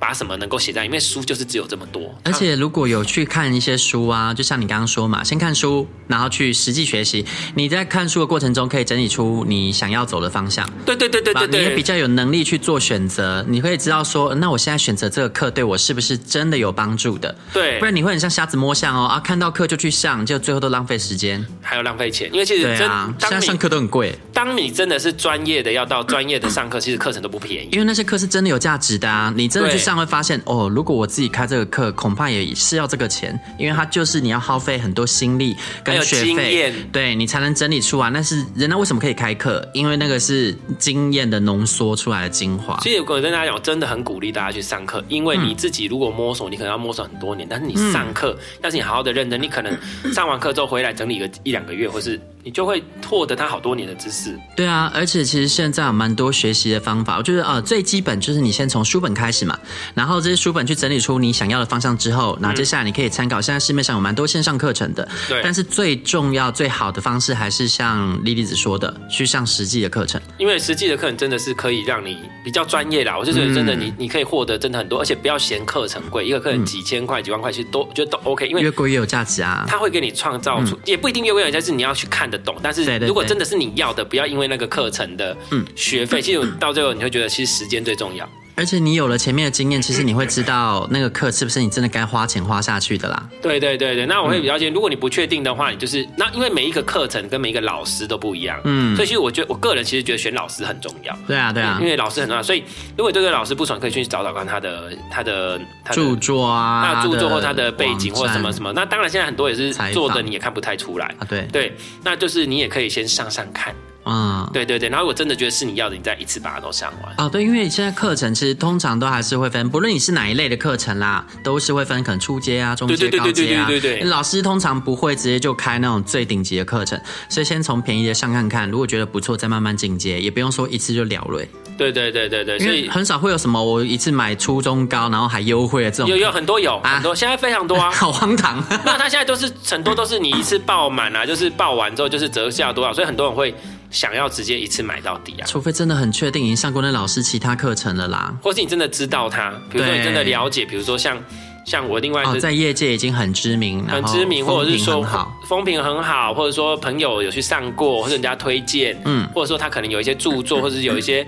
[0.00, 0.98] 把什么能够写在里面？
[0.98, 2.02] 书就是只有这么多。
[2.24, 7.24] 而且如果有去看一些书啊，就像你刚刚说嘛，先看书，然后去实际学习。
[7.54, 10.68] 你在看书的过程中，可以整理出你想要走的方向。
[10.86, 13.44] 对对对对对对，你也比较有能力去做选择。
[13.46, 17.36] 你可以知道说，那我现在选择这个课对我是不是真的有帮助的？
[17.52, 22.30] 对，不然你会很像瞎子摸象哦啊，看到课就去上，就最后都浪费时间，还有浪费钱。
[22.32, 24.18] 因为其实对啊，现在上课都很贵。
[24.32, 27.68] 当你真的是专业的，要到专业的上课，其实课程都不便宜。
[27.72, 29.89] 因为那些课是真的有价值的啊，你真的去上。
[29.96, 38.10] 会发现哦，如果我自己开这个课，恐怕也是要这个钱，因为它就是你要耗费很多心力跟学费，对你才能整理出来。
[38.12, 39.66] 但是人家为什么可以开课？
[39.72, 42.78] 因为那个是经验的浓缩出来的精华。
[42.80, 49.76] 所以我跟大家讲，我真的很鼓励大家去上课，因为你自己如果摸索，你可能要摸索很多年，但是你上课，要是你好好的认真，你可能
[50.12, 54.38] 上完课之后回来整理个一两个月，或是你就会获得他好多年的知识。
[54.56, 59.58] 对啊，而且其实现在有蛮多学习的方法，我觉得呃最基本就是你先从书本开始嘛。
[59.94, 63.40] 然后这些书本去整理出你想要的方向之后，那接下来你可以参考。
[63.40, 65.40] 现在市面上有蛮多线上课程的，对。
[65.42, 70.20] 但是最重要、最好的方式还是像莉莉子说的，去上实际的课程。
[70.38, 73.18] 因为实际的课程真的是可以让你比较专业啦。
[73.18, 78.46] 我就觉得真的你，你你可以获得真的很多，而且不要嫌课程贵，一个课程几千块、几万块，其实都觉得都 OK。
[78.46, 79.64] 因为越贵越有价值啊。
[79.68, 82.56] 他会给你创造出，也不一定越贵越有价值，你要去看得懂。
[82.62, 85.36] 但是如果真的是你要的，不要因为那个课程的
[85.74, 88.28] 学费，其实到最后你会觉得，其实时间最重要。
[88.60, 93.26] 而且你有了前面的经验，其实你会知道那个课是不是你真的该花钱花下去的啦。
[93.40, 101.18] 对对对对，那我会比较建议，如果你不确定的话，你就是那因为每一个课程跟每一个老师都不一样，嗯，所以其实我觉得我个人其实觉得选老师很重要。
[101.26, 102.62] 对啊对啊，因为老师很重要，所以
[102.98, 105.58] 如果这个老师不爽，可以去找找看他的他的
[105.90, 108.70] 著作啊，他的著作或他的背景或什么什么。
[108.74, 111.24] 那当然现在很多也是做的，你也看不太出来啊。
[111.26, 113.74] 对对，那就是你也可以先上上看。
[114.04, 117.14] 嗯，对对对，然后如果真的觉得是你要的，你再一次把它都上完。
[117.18, 123.22] 哦，对，因为现在课程其实通常都还是会分，不论你是哪一类的课程啦，都是会分可能初阶啊、中阶、高阶啊。
[123.24, 124.08] 对对对对对对对。
[124.08, 131.44] 老师通常不会直接就开那种最顶级的课程，所以先从便宜的上看看，如果觉得不错，再慢慢进阶，也不用说一次就了了。
[131.80, 136.08] 对对对对对，所以很少会有什么我一次买初中高，然后还优惠的这种。
[136.10, 138.62] 有有很多有很多，现在非常多啊， 好荒唐。
[138.84, 143.54] 那他现在都是很多都是你一次报满啊，就是报完之后就是折价多少，所以很多人会。
[143.90, 145.44] 想要直接一次买到底啊？
[145.48, 151.20] 除非真的很确定已经上过那老师其他课程了啦，或是你真的知道他，比如说你真的了解，比如说像
[151.66, 155.04] 像我另外哦，在业界已经很知名，很知名，或者是说
[155.48, 161.26] 风评很好，或者说朋友有去上过，或者人家推荐，嗯，或者说他可能有一些著作， 或者是有一些，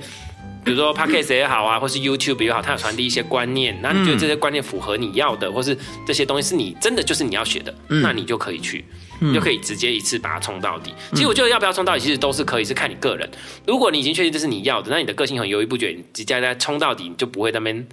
[0.64, 8.84] 比如说 Podcast 也好啊，或是 YouTube 也好，它有传递一些观念，那你觉得这些观念符合你要的，或是这些东西是你真的就是你要学的，那你就可以去。
[9.24, 10.92] 你就可以直接一次把它冲到底。
[11.12, 13.30] 其实我觉得要不要冲到底，其实都是可以，是看你个人。
[13.64, 17.86] 如果你已经确定这是你要的，那你的个性很犹豫不决，你直接在冲到底，你就不会在那边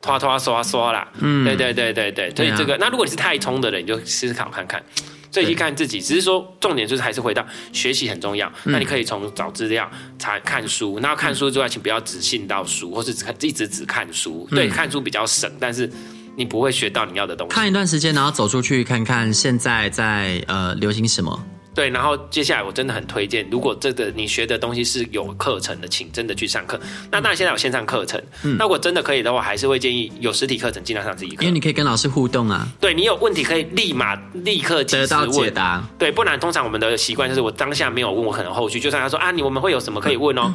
[0.00, 1.06] 拖拖刷刷啦。
[1.20, 2.34] 嗯，对对对对对。
[2.34, 4.82] 所以这个，那如果你是太冲的人，你就试试考看看。
[5.32, 8.52] 所以去看自己，只是说重点就是还是回到学习很重要。
[8.64, 11.00] 那你可以从找资料、查看书。
[11.00, 14.46] 那看书之外，请不要只信到书，或是只看一直只看书。
[14.50, 15.90] 对，看书比较省，但是。
[16.34, 17.54] 你不会学到你要的东西。
[17.54, 21.44] 看一段时间，然后走出去看看现在在呃流行什么。
[21.74, 26.78] 对，然后接下来我真的很推荐，如果这个你学的东西是有课程的，请真的去上课。
[27.10, 32.68] 那当然现在有线上课程，嗯、那我真的可以的话，还是会建议有实体课程尽量上自己课，因为你可以跟老师互动啊。
[32.80, 35.82] 对，你有问题可以立马立刻得到解答。
[35.98, 40.42] 对，不然通常我们的习惯就是我当下没有问，我可能后续就算他说啊，你我们会有什么可以问哦。
[40.46, 40.54] 嗯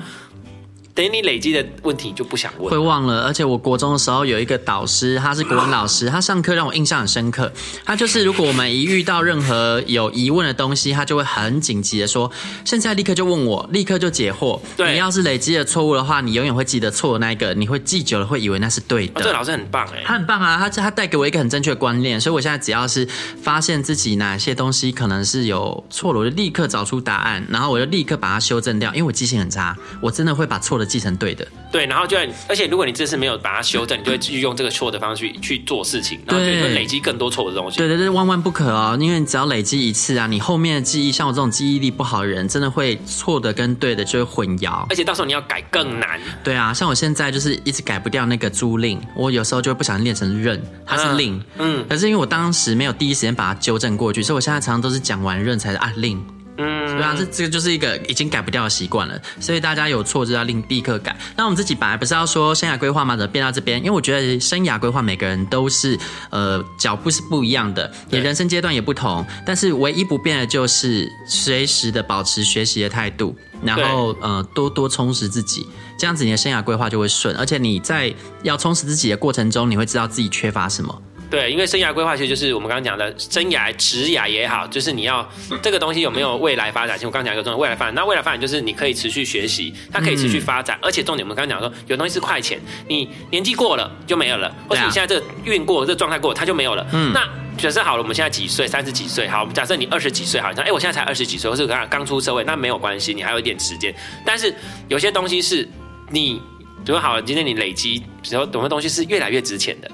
[0.98, 3.26] 等于你累积的问题就不想问，会忘了。
[3.26, 7.54] 而且我国中的时候有一个导师，他是国文老师，他上课让我印象很深刻。
[7.86, 12.32] 他就是如果我们一遇到任何有疑问的东西，他就会很紧急的说
[12.66, 19.20] ：“现在立刻就问我，立刻就解惑。”对，你要是累积了错误的话，你永远会记得错的那一个，你会记久了会以为那是对的。
[19.20, 23.08] 哦、这个老师很棒哎，他很棒啊，他他带给我一个很正确的观念，所以我现在只要是
[23.39, 31.48] 发现自己哪些东西可能是有错了，我就立刻找出答案，然后我就立刻把它修正掉，因为我记性很差，我真的会把错的记成对的。
[31.70, 32.18] 对，然后就，
[32.48, 37.78] 而且如果你这次没有把它修正，你就会继续用这个错的方式去去做事情，然后就会累积更多错的东西。
[37.78, 46.20] 对对对，万万不可哦，因为你只要累积一次啊，你后面的记忆，像我这种记忆力不好的人，真的会错的跟对的就会混淆，而且到时候你要改更难。
[46.42, 56.24] 对啊，像我现在就是一直改不掉那个租赁，我有时候就会不小心练成认，它是令，嗯，可是因为我当时没有第一时间把它纠正过去，所以我现在常常都是讲完认才是啊令。
[56.58, 61.16] 嗯，对啊，这这个就是一个已经改不掉的习惯了，所以大家有错就要立立刻改。
[61.36, 63.16] 那我们自己本来不是要说生涯规划吗？
[63.16, 63.78] 怎么变到这边？
[63.80, 65.97] 因为我觉得生涯规划每个人都是
[66.32, 75.68] 呃脚步是不一样的，你人生阶段也不同，但是唯一不变的就是随时的保持学习的态度，然后呃多多充实自己，
[75.99, 81.01] 这样子你的生涯规划就会顺，而且你在要充实自己的过程中，你会知道自己缺乏什么。
[81.30, 85.28] 对，因为生涯规划其实就是我们刚刚讲的生涯、职涯也好，就是你要
[85.62, 87.08] 这个东西有没有未来发展性。
[87.08, 96.88] 我刚刚讲一个重点，未来发展，那未来发展就是你可以持续学习，它可以持续发展，嗯、而且重点我们刚刚讲说，有东西是快钱，你年纪过了就没有了，或者你现在这个运过这个状态过了，它就没有了。
[96.94, 98.66] 嗯，那假设好了，我们现在几岁？
[98.66, 99.28] 三十几岁。
[99.28, 103.94] 好，假设你二十几岁，好，你说哎，我现在才二十几岁，或是刚刚出社会，那没有关系，你还有一点时间。
[104.26, 104.54] 但是
[104.88, 105.68] 有些东西是
[106.10, 106.42] 你，
[106.86, 109.92] 比如好了，今天你累积，比如说有些东西是越来越值钱的。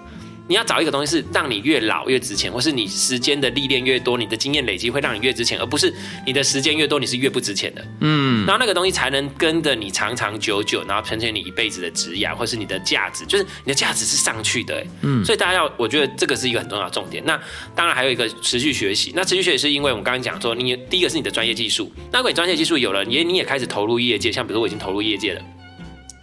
[0.48, 5.94] 你要找一个东西是让你越老越值钱，或是你时间的历练越多，你的经验累积会让你越值钱，而不是
[6.26, 7.86] 你的时间越多你是越不值钱的。
[8.02, 14.86] 嗯，然后那个东西才能跟着你长长久久，然后成全你一辈子的职业，或是你的价值，就是你的价值是上去的。
[15.02, 17.24] 嗯，所以大家要，我觉得这个是一个很重要的重点。
[17.26, 17.40] 那
[17.74, 25.42] 当然还有一个持续学习，那持续学习是因为我们刚刚讲说，你第一个是你的专业技术，那如果你专业技术有了，你你也开始投入业界，像比如说我已经投入业界了。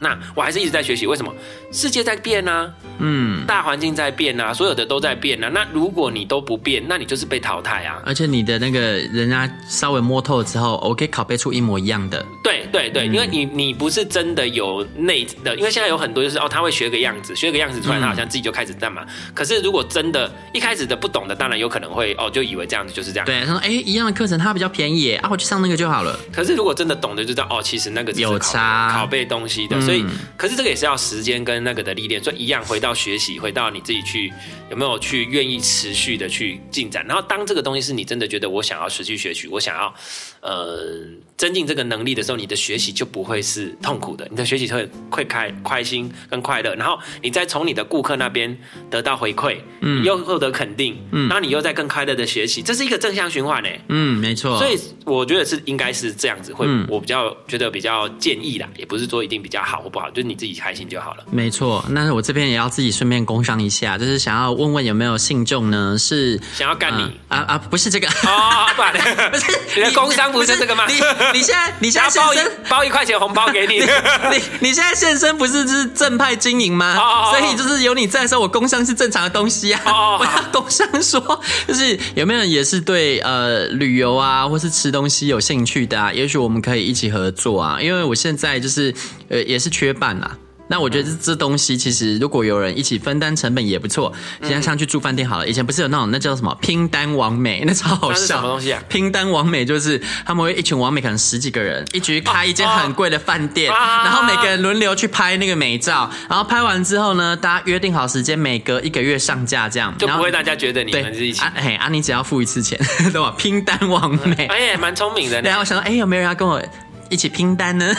[0.01, 1.33] 那我还是一直在学习，为什么？
[1.71, 5.49] 世界在变啊，嗯，大环境在变啊，所有的都在变啊。
[5.53, 8.03] 那如果你都不变，那你就是被淘汰啊。
[8.05, 12.25] 而且你的那个人家稍微摸透了之后，我可以拷贝出一模一样的。
[12.43, 19.03] 对对对，嗯、因为你你不是真的有内的，因为现在有很多就是哦，他会学个样子，学个样子出来，他好像自己就开始干嘛。
[19.05, 23.27] 嗯、可是如果真的一开始的不懂的，当然有可能会哦，就以为这样子就是这样。
[23.27, 26.19] 对，他说哎，一样的课程它比较便宜啊，我去上那个就好了。
[26.33, 30.05] 可是如果真的懂的，就知道哦，其实那个是有差拷贝东西的，嗯、所以。
[30.37, 34.33] 可是这个也是要时间跟那个的历练，所以一样回到学习，回到你自己去
[34.71, 37.05] 有没有去愿意持续的去进展。
[37.07, 39.95] 然后当这个东西是你真的觉得我想要持续学习，我想要
[40.41, 41.05] 呃
[41.37, 46.75] 增进这个能力的时候，你的学习就不会是痛苦的，你的学习会会开开心跟快乐。
[46.77, 48.57] 然后你再从你的顾客那边
[48.89, 53.69] 得到回馈，嗯，又获得肯定，嗯，然后你又在更快乐的学习，这是一个正向循环呢。
[53.89, 54.59] 嗯，没错。
[54.59, 60.31] 所以我觉得是应该是这样子，会我比较觉得比较建议啦，也不是说一定比较好或不好，就是。
[60.31, 61.25] 你自己开心就好了。
[61.29, 65.97] 没错，那我这边也要自己顺便工商一下，就是想要问问有没有信众呢？
[65.99, 67.59] 是想要干你啊啊？
[67.59, 68.93] 不是这个哦， 不然
[69.33, 70.85] 不是你的工商不是这个吗？
[70.87, 70.95] 你
[71.35, 73.81] 你现在你现在包一包一块钱红包给你，
[74.31, 76.95] 你你现在现身不是就是正派经营吗？
[77.33, 79.81] 所以就是有你在的时候，我工商是正常的东西啊。
[80.19, 86.13] 我要工商说，就是有没有人也是对呃旅游啊，或是吃东西有兴趣的啊？
[86.13, 88.95] 也许我们可以一起合作啊，因为我现在就是
[89.29, 90.37] 呃也是缺半啦。
[90.73, 94.13] 那我觉得这这东西其实如果有人一起分担成本也不错。
[94.41, 98.25] 现在像去住饭店好了，以前不是有那种那叫什么拼单王美，那超好笑。
[98.25, 98.81] 什么东西啊？
[98.89, 111.43] 拼单王美就是他们会一群王美，可能十几个人，一局开一间很贵的饭店，然后每个人轮流去拍那个美照，然后拍完之后呢，大家约定好时间，每隔一个月上架这样，就不会大家觉得你们是一起。
[111.57, 112.79] 哎啊，你只要付一次钱，
[113.13, 113.35] 对吧？
[113.37, 115.43] 拼单王美，哎，蛮聪明的。
[115.43, 116.63] 然后我想说，哎，有没有人要跟我？
[117.11, 117.95] 一起拼单呢？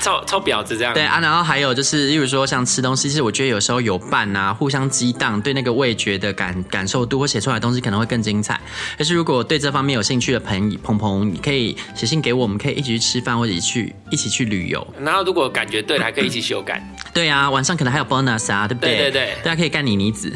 [0.00, 0.92] 凑凑婊子这样。
[0.94, 8.60] 对啊，然后还有就是，例如说像吃东西，其实我觉得有时候有伴啊，互相激荡，对那个味觉的感感受度，或写出来的东西可能会更精彩。
[8.98, 14.86] 但是如果对这方面有兴趣的朋友鹏鹏，你可以写信给我，我们可以一起去吃饭，或者一起去一起去旅游。
[15.00, 16.82] 然后如果感觉对了，还可以一起修改。
[17.12, 18.96] 对啊，晚上可能还有 bonus 啊，对不对？
[18.96, 20.32] 对对对，大家可以干你妮 子。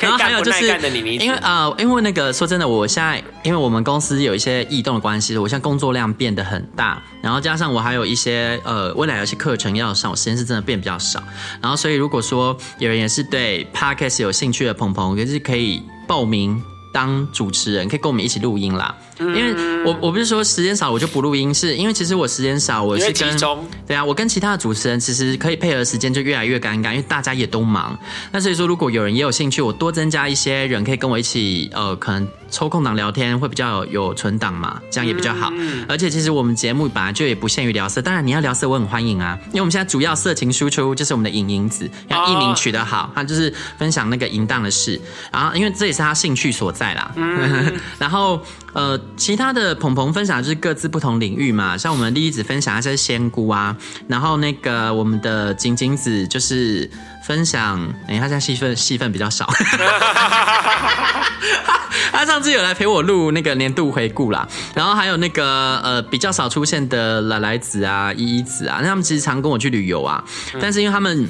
[0.00, 0.66] 然后还有就是，
[1.20, 11.20] 因为啊、呃，因为那个说真的，我现在因为我们公司有一些异动的关系，我现在工作量变变得很大，然后加上我还有一些呃未来有些课程要上，我时间是真的变比较少。
[11.60, 16.62] 然后所以如果说有人也是对 podcast 有兴趣的鹏鹏，也是可以报名
[16.92, 18.94] 当主持人，可以跟我们一起录音啦。
[19.20, 19.54] 因为
[19.84, 23.36] 我我不是说时间少我就不录音，是因为其实我时间少，我是跟
[23.86, 27.98] 对啊，我跟其他的主持人其实可以配合时间就越来越尴尬，因为大家也都忙。
[28.32, 35.52] 那所以说，如果有人也有兴趣，我多增加一些人可以跟我一起，呃，可能抽空档聊天会比较有有存档嘛，这样也比较好。
[35.88, 45.00] 而且其实我们节目本来就也不限于聊色，当然你要聊色我很欢迎啊，因为我们现在主要色情输出就是我们的影影子，要艺名取得好，他就是分享那个淫荡的事，
[45.32, 47.12] 然后因为这也是他兴趣所在啦。
[47.98, 48.40] 然后
[48.72, 48.98] 呃。
[49.16, 53.76] 其他的鹏鹏分享就是各自不同领域嘛，像我们莉莉子分享一些仙姑啊，
[54.08, 56.90] 然后那个我们的晶晶子就是
[57.26, 59.46] 分享，哎、他现在戏份戏份比较少，
[62.12, 70.24] 他上次有来陪我录那个年度回顾啦，然后还有那个呃比较少出现的来来子啊、依依子啊，那他们其实常跟我去旅游啊，
[70.60, 71.28] 但是因为他们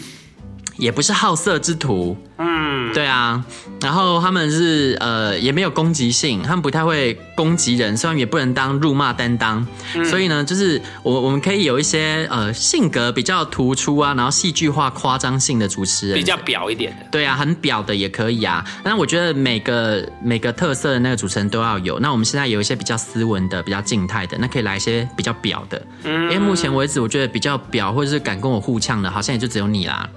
[0.81, 2.16] 也不是好色之徒。
[2.43, 3.45] 嗯，对啊，
[3.83, 9.64] 然后他们是呃也没有攻击性，他们不太会攻击人，虽然也不能当辱骂担当，
[9.95, 18.64] 嗯、所以呢，就是我我们可以有一些呃性格比较突出啊，然后戏剧化、夸张性的主持人，比较表一点的，对啊，很表的也可以啊。
[18.83, 21.99] 但我觉得每个每个特色的那个主持人都要有。
[21.99, 25.81] 那我们现在有一些比较斯文的、比较静态的，那可以来一些比较表的。
[26.05, 30.09] 嗯，因为目前为止，我觉得比较表或者是敢跟我互呛的，好像也就只有你啦。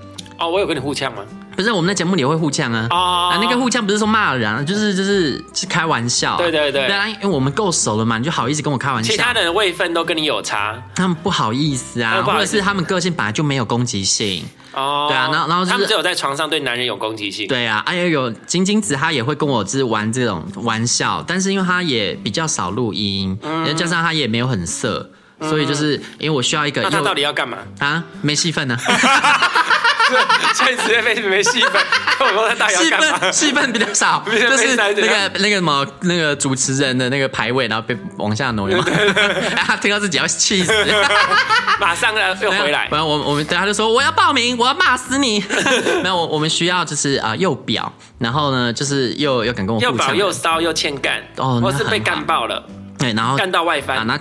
[0.44, 1.24] 哦，我有跟你互呛吗？
[1.56, 2.88] 不是，我们在节目里也会互呛啊。
[2.90, 6.36] 哦、啊，那个互呛不是说骂人，啊，就是就是是开玩笑。
[6.36, 6.88] 对对对。
[6.88, 9.12] 对啊，因为我们够熟了嘛，你就好意思跟我开玩笑。
[9.12, 14.44] 其他的位分都跟你有差，他们不好意思啊，思或者是他们个性本来就没有攻击性。
[14.74, 15.06] 哦。
[15.08, 17.48] 对啊，然后然后、就是、他们只有在床上对男人有攻击性。
[17.48, 25.08] 对啊，哎呦有晶晶子，他也会跟我就是玩这种玩笑，但是因为他也比较少录音，嗯，加上他也没有很色，
[25.40, 26.82] 嗯、所以就是因为我需要一个。
[26.82, 28.04] 那他到底要干嘛啊？
[28.24, 28.76] 没戏份呢。
[30.54, 31.82] 所以直接被没戏份，
[32.20, 38.70] 我说他大戏份戏份比较少， 就是那个那个什么那个主持人的那个排位，然后被往下挪，
[39.56, 40.74] 他听到自己要气死，
[41.80, 42.88] 马上又回来。
[42.90, 45.44] 不然我我们等下就说我要报名，我要骂死你。
[46.02, 52.64] 没有，我我们需要就是啊又表，然后呢就是又又敢跟我又表又骚又欠干，哦，我是被干爆了。
[53.04, 54.20] 对，然后干到外翻，啊、那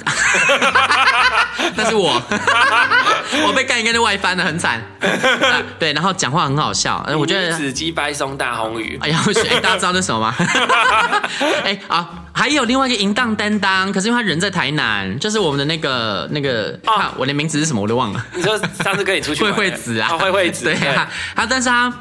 [1.76, 2.10] 那是我，
[3.46, 4.82] 我被干一个就外翻的很惨。
[5.78, 8.98] 对，然后讲话很好笑，我觉得死鸡掰松大红鱼。
[9.00, 10.34] 哎呀，哎，大家知道那什么吗？
[11.64, 18.24] 哎啊，还有另外一个淫荡担当，可是因为他人在台南，就是我们的那个那个，啊，我连名字是什么我都忘了。
[18.34, 21.92] 你说上次跟你出去，慧慧子啊，慧慧子，对啊，他但是他。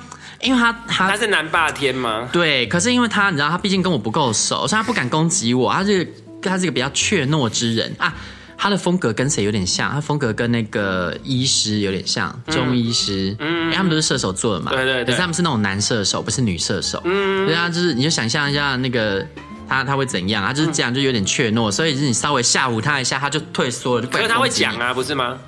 [0.44, 2.28] 因为他他他是南霸天吗？
[2.32, 5.72] 对，可是因为他你知道他毕竟跟我不够熟，所以他不敢攻击我。
[5.72, 6.04] 他是
[6.42, 8.14] 他是一个比较怯懦之人啊。
[8.58, 9.90] 他的风格跟谁有点像？
[9.90, 13.36] 他风格跟那个医师有点像，中医师。
[13.40, 14.72] 嗯，因为他们都是射手座的嘛。
[14.72, 15.06] 对对对。
[15.06, 17.02] 可是他们是那种男射手，不是女射手。
[17.04, 17.48] 嗯。
[17.48, 19.26] 对啊，就是你就想象一下那个
[19.68, 20.46] 他他会怎样？
[20.46, 24.06] 他就是这样，就有点怯懦，所以就是你稍微吓唬他一下，他就退缩了。
[24.06, 25.40] 可是他会讲啊，不是吗？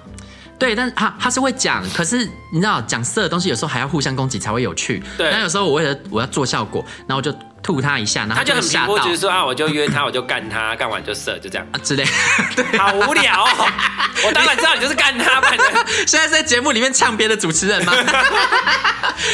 [0.57, 5.03] 对，但是他他是会讲，可是你知道讲色的东西有时候还要互相攻击才会有趣。
[5.19, 7.31] 对，但有时候我为了我要做效果，然后我就
[7.63, 12.05] 吐他一下，然后他就，很吓到，就是说啊， 我就约他，我就干他，干完就射，就这样啊之类。
[12.55, 13.65] 对， 好无聊哦。
[14.27, 15.65] 我当然知道你就是干他，反正
[16.05, 17.93] 现在是在节目里面呛别的主持人吗？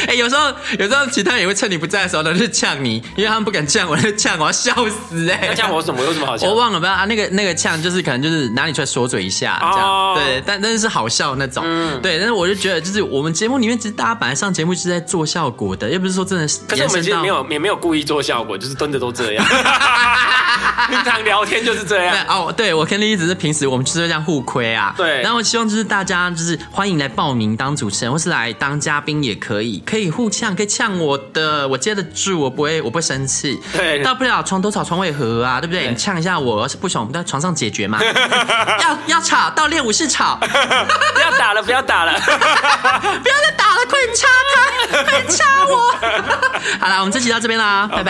[0.06, 5.54] 哎，有时候有时候其他人也会趁你不在的时候呢，就呛你，因为他们不敢呛我，就呛我，要笑死哎！
[5.54, 6.02] 呛我什么？
[6.04, 6.48] 有什么好笑？
[6.48, 7.04] 我忘了，不知道啊。
[7.04, 12.18] 那个那个呛就是可能就是拿你出来说嘴一下，这样对，但但是是好笑那种，嗯对。
[12.18, 16.60] 但是我就觉得，就是我们节目里面其实大家本来上节目是在做效果的，又不是说真的是。
[16.68, 19.44] 可是我们其实没有也没有故意做效果，就是蹲着都这样。
[20.88, 22.16] 平常聊天就是这样。
[22.26, 24.94] 哦，对，我跟丽丽只是平时我们就是这样互亏啊。
[24.96, 25.20] 对。
[25.22, 33.60] 然后我希望就是大家就是欢迎来报名当主持人，或是来当嘉宾也可以，可以互呛，可以呛我的，我接得住，我不会，我不会生气。
[33.72, 34.02] 对。
[34.02, 35.82] 大不了床头吵，床尾和啊，对不对？
[35.82, 38.00] 对，你呛一下我，要是不爽，我们在床上解决嘛。
[38.82, 40.38] 要要吵，到练武室吵。
[40.40, 45.94] 不要打了，不要打了，不要再打了，快点掐他，快点掐我。
[46.80, 48.04] 好了，我们这期到这边啦，拜拜。
[48.04, 48.09] 拜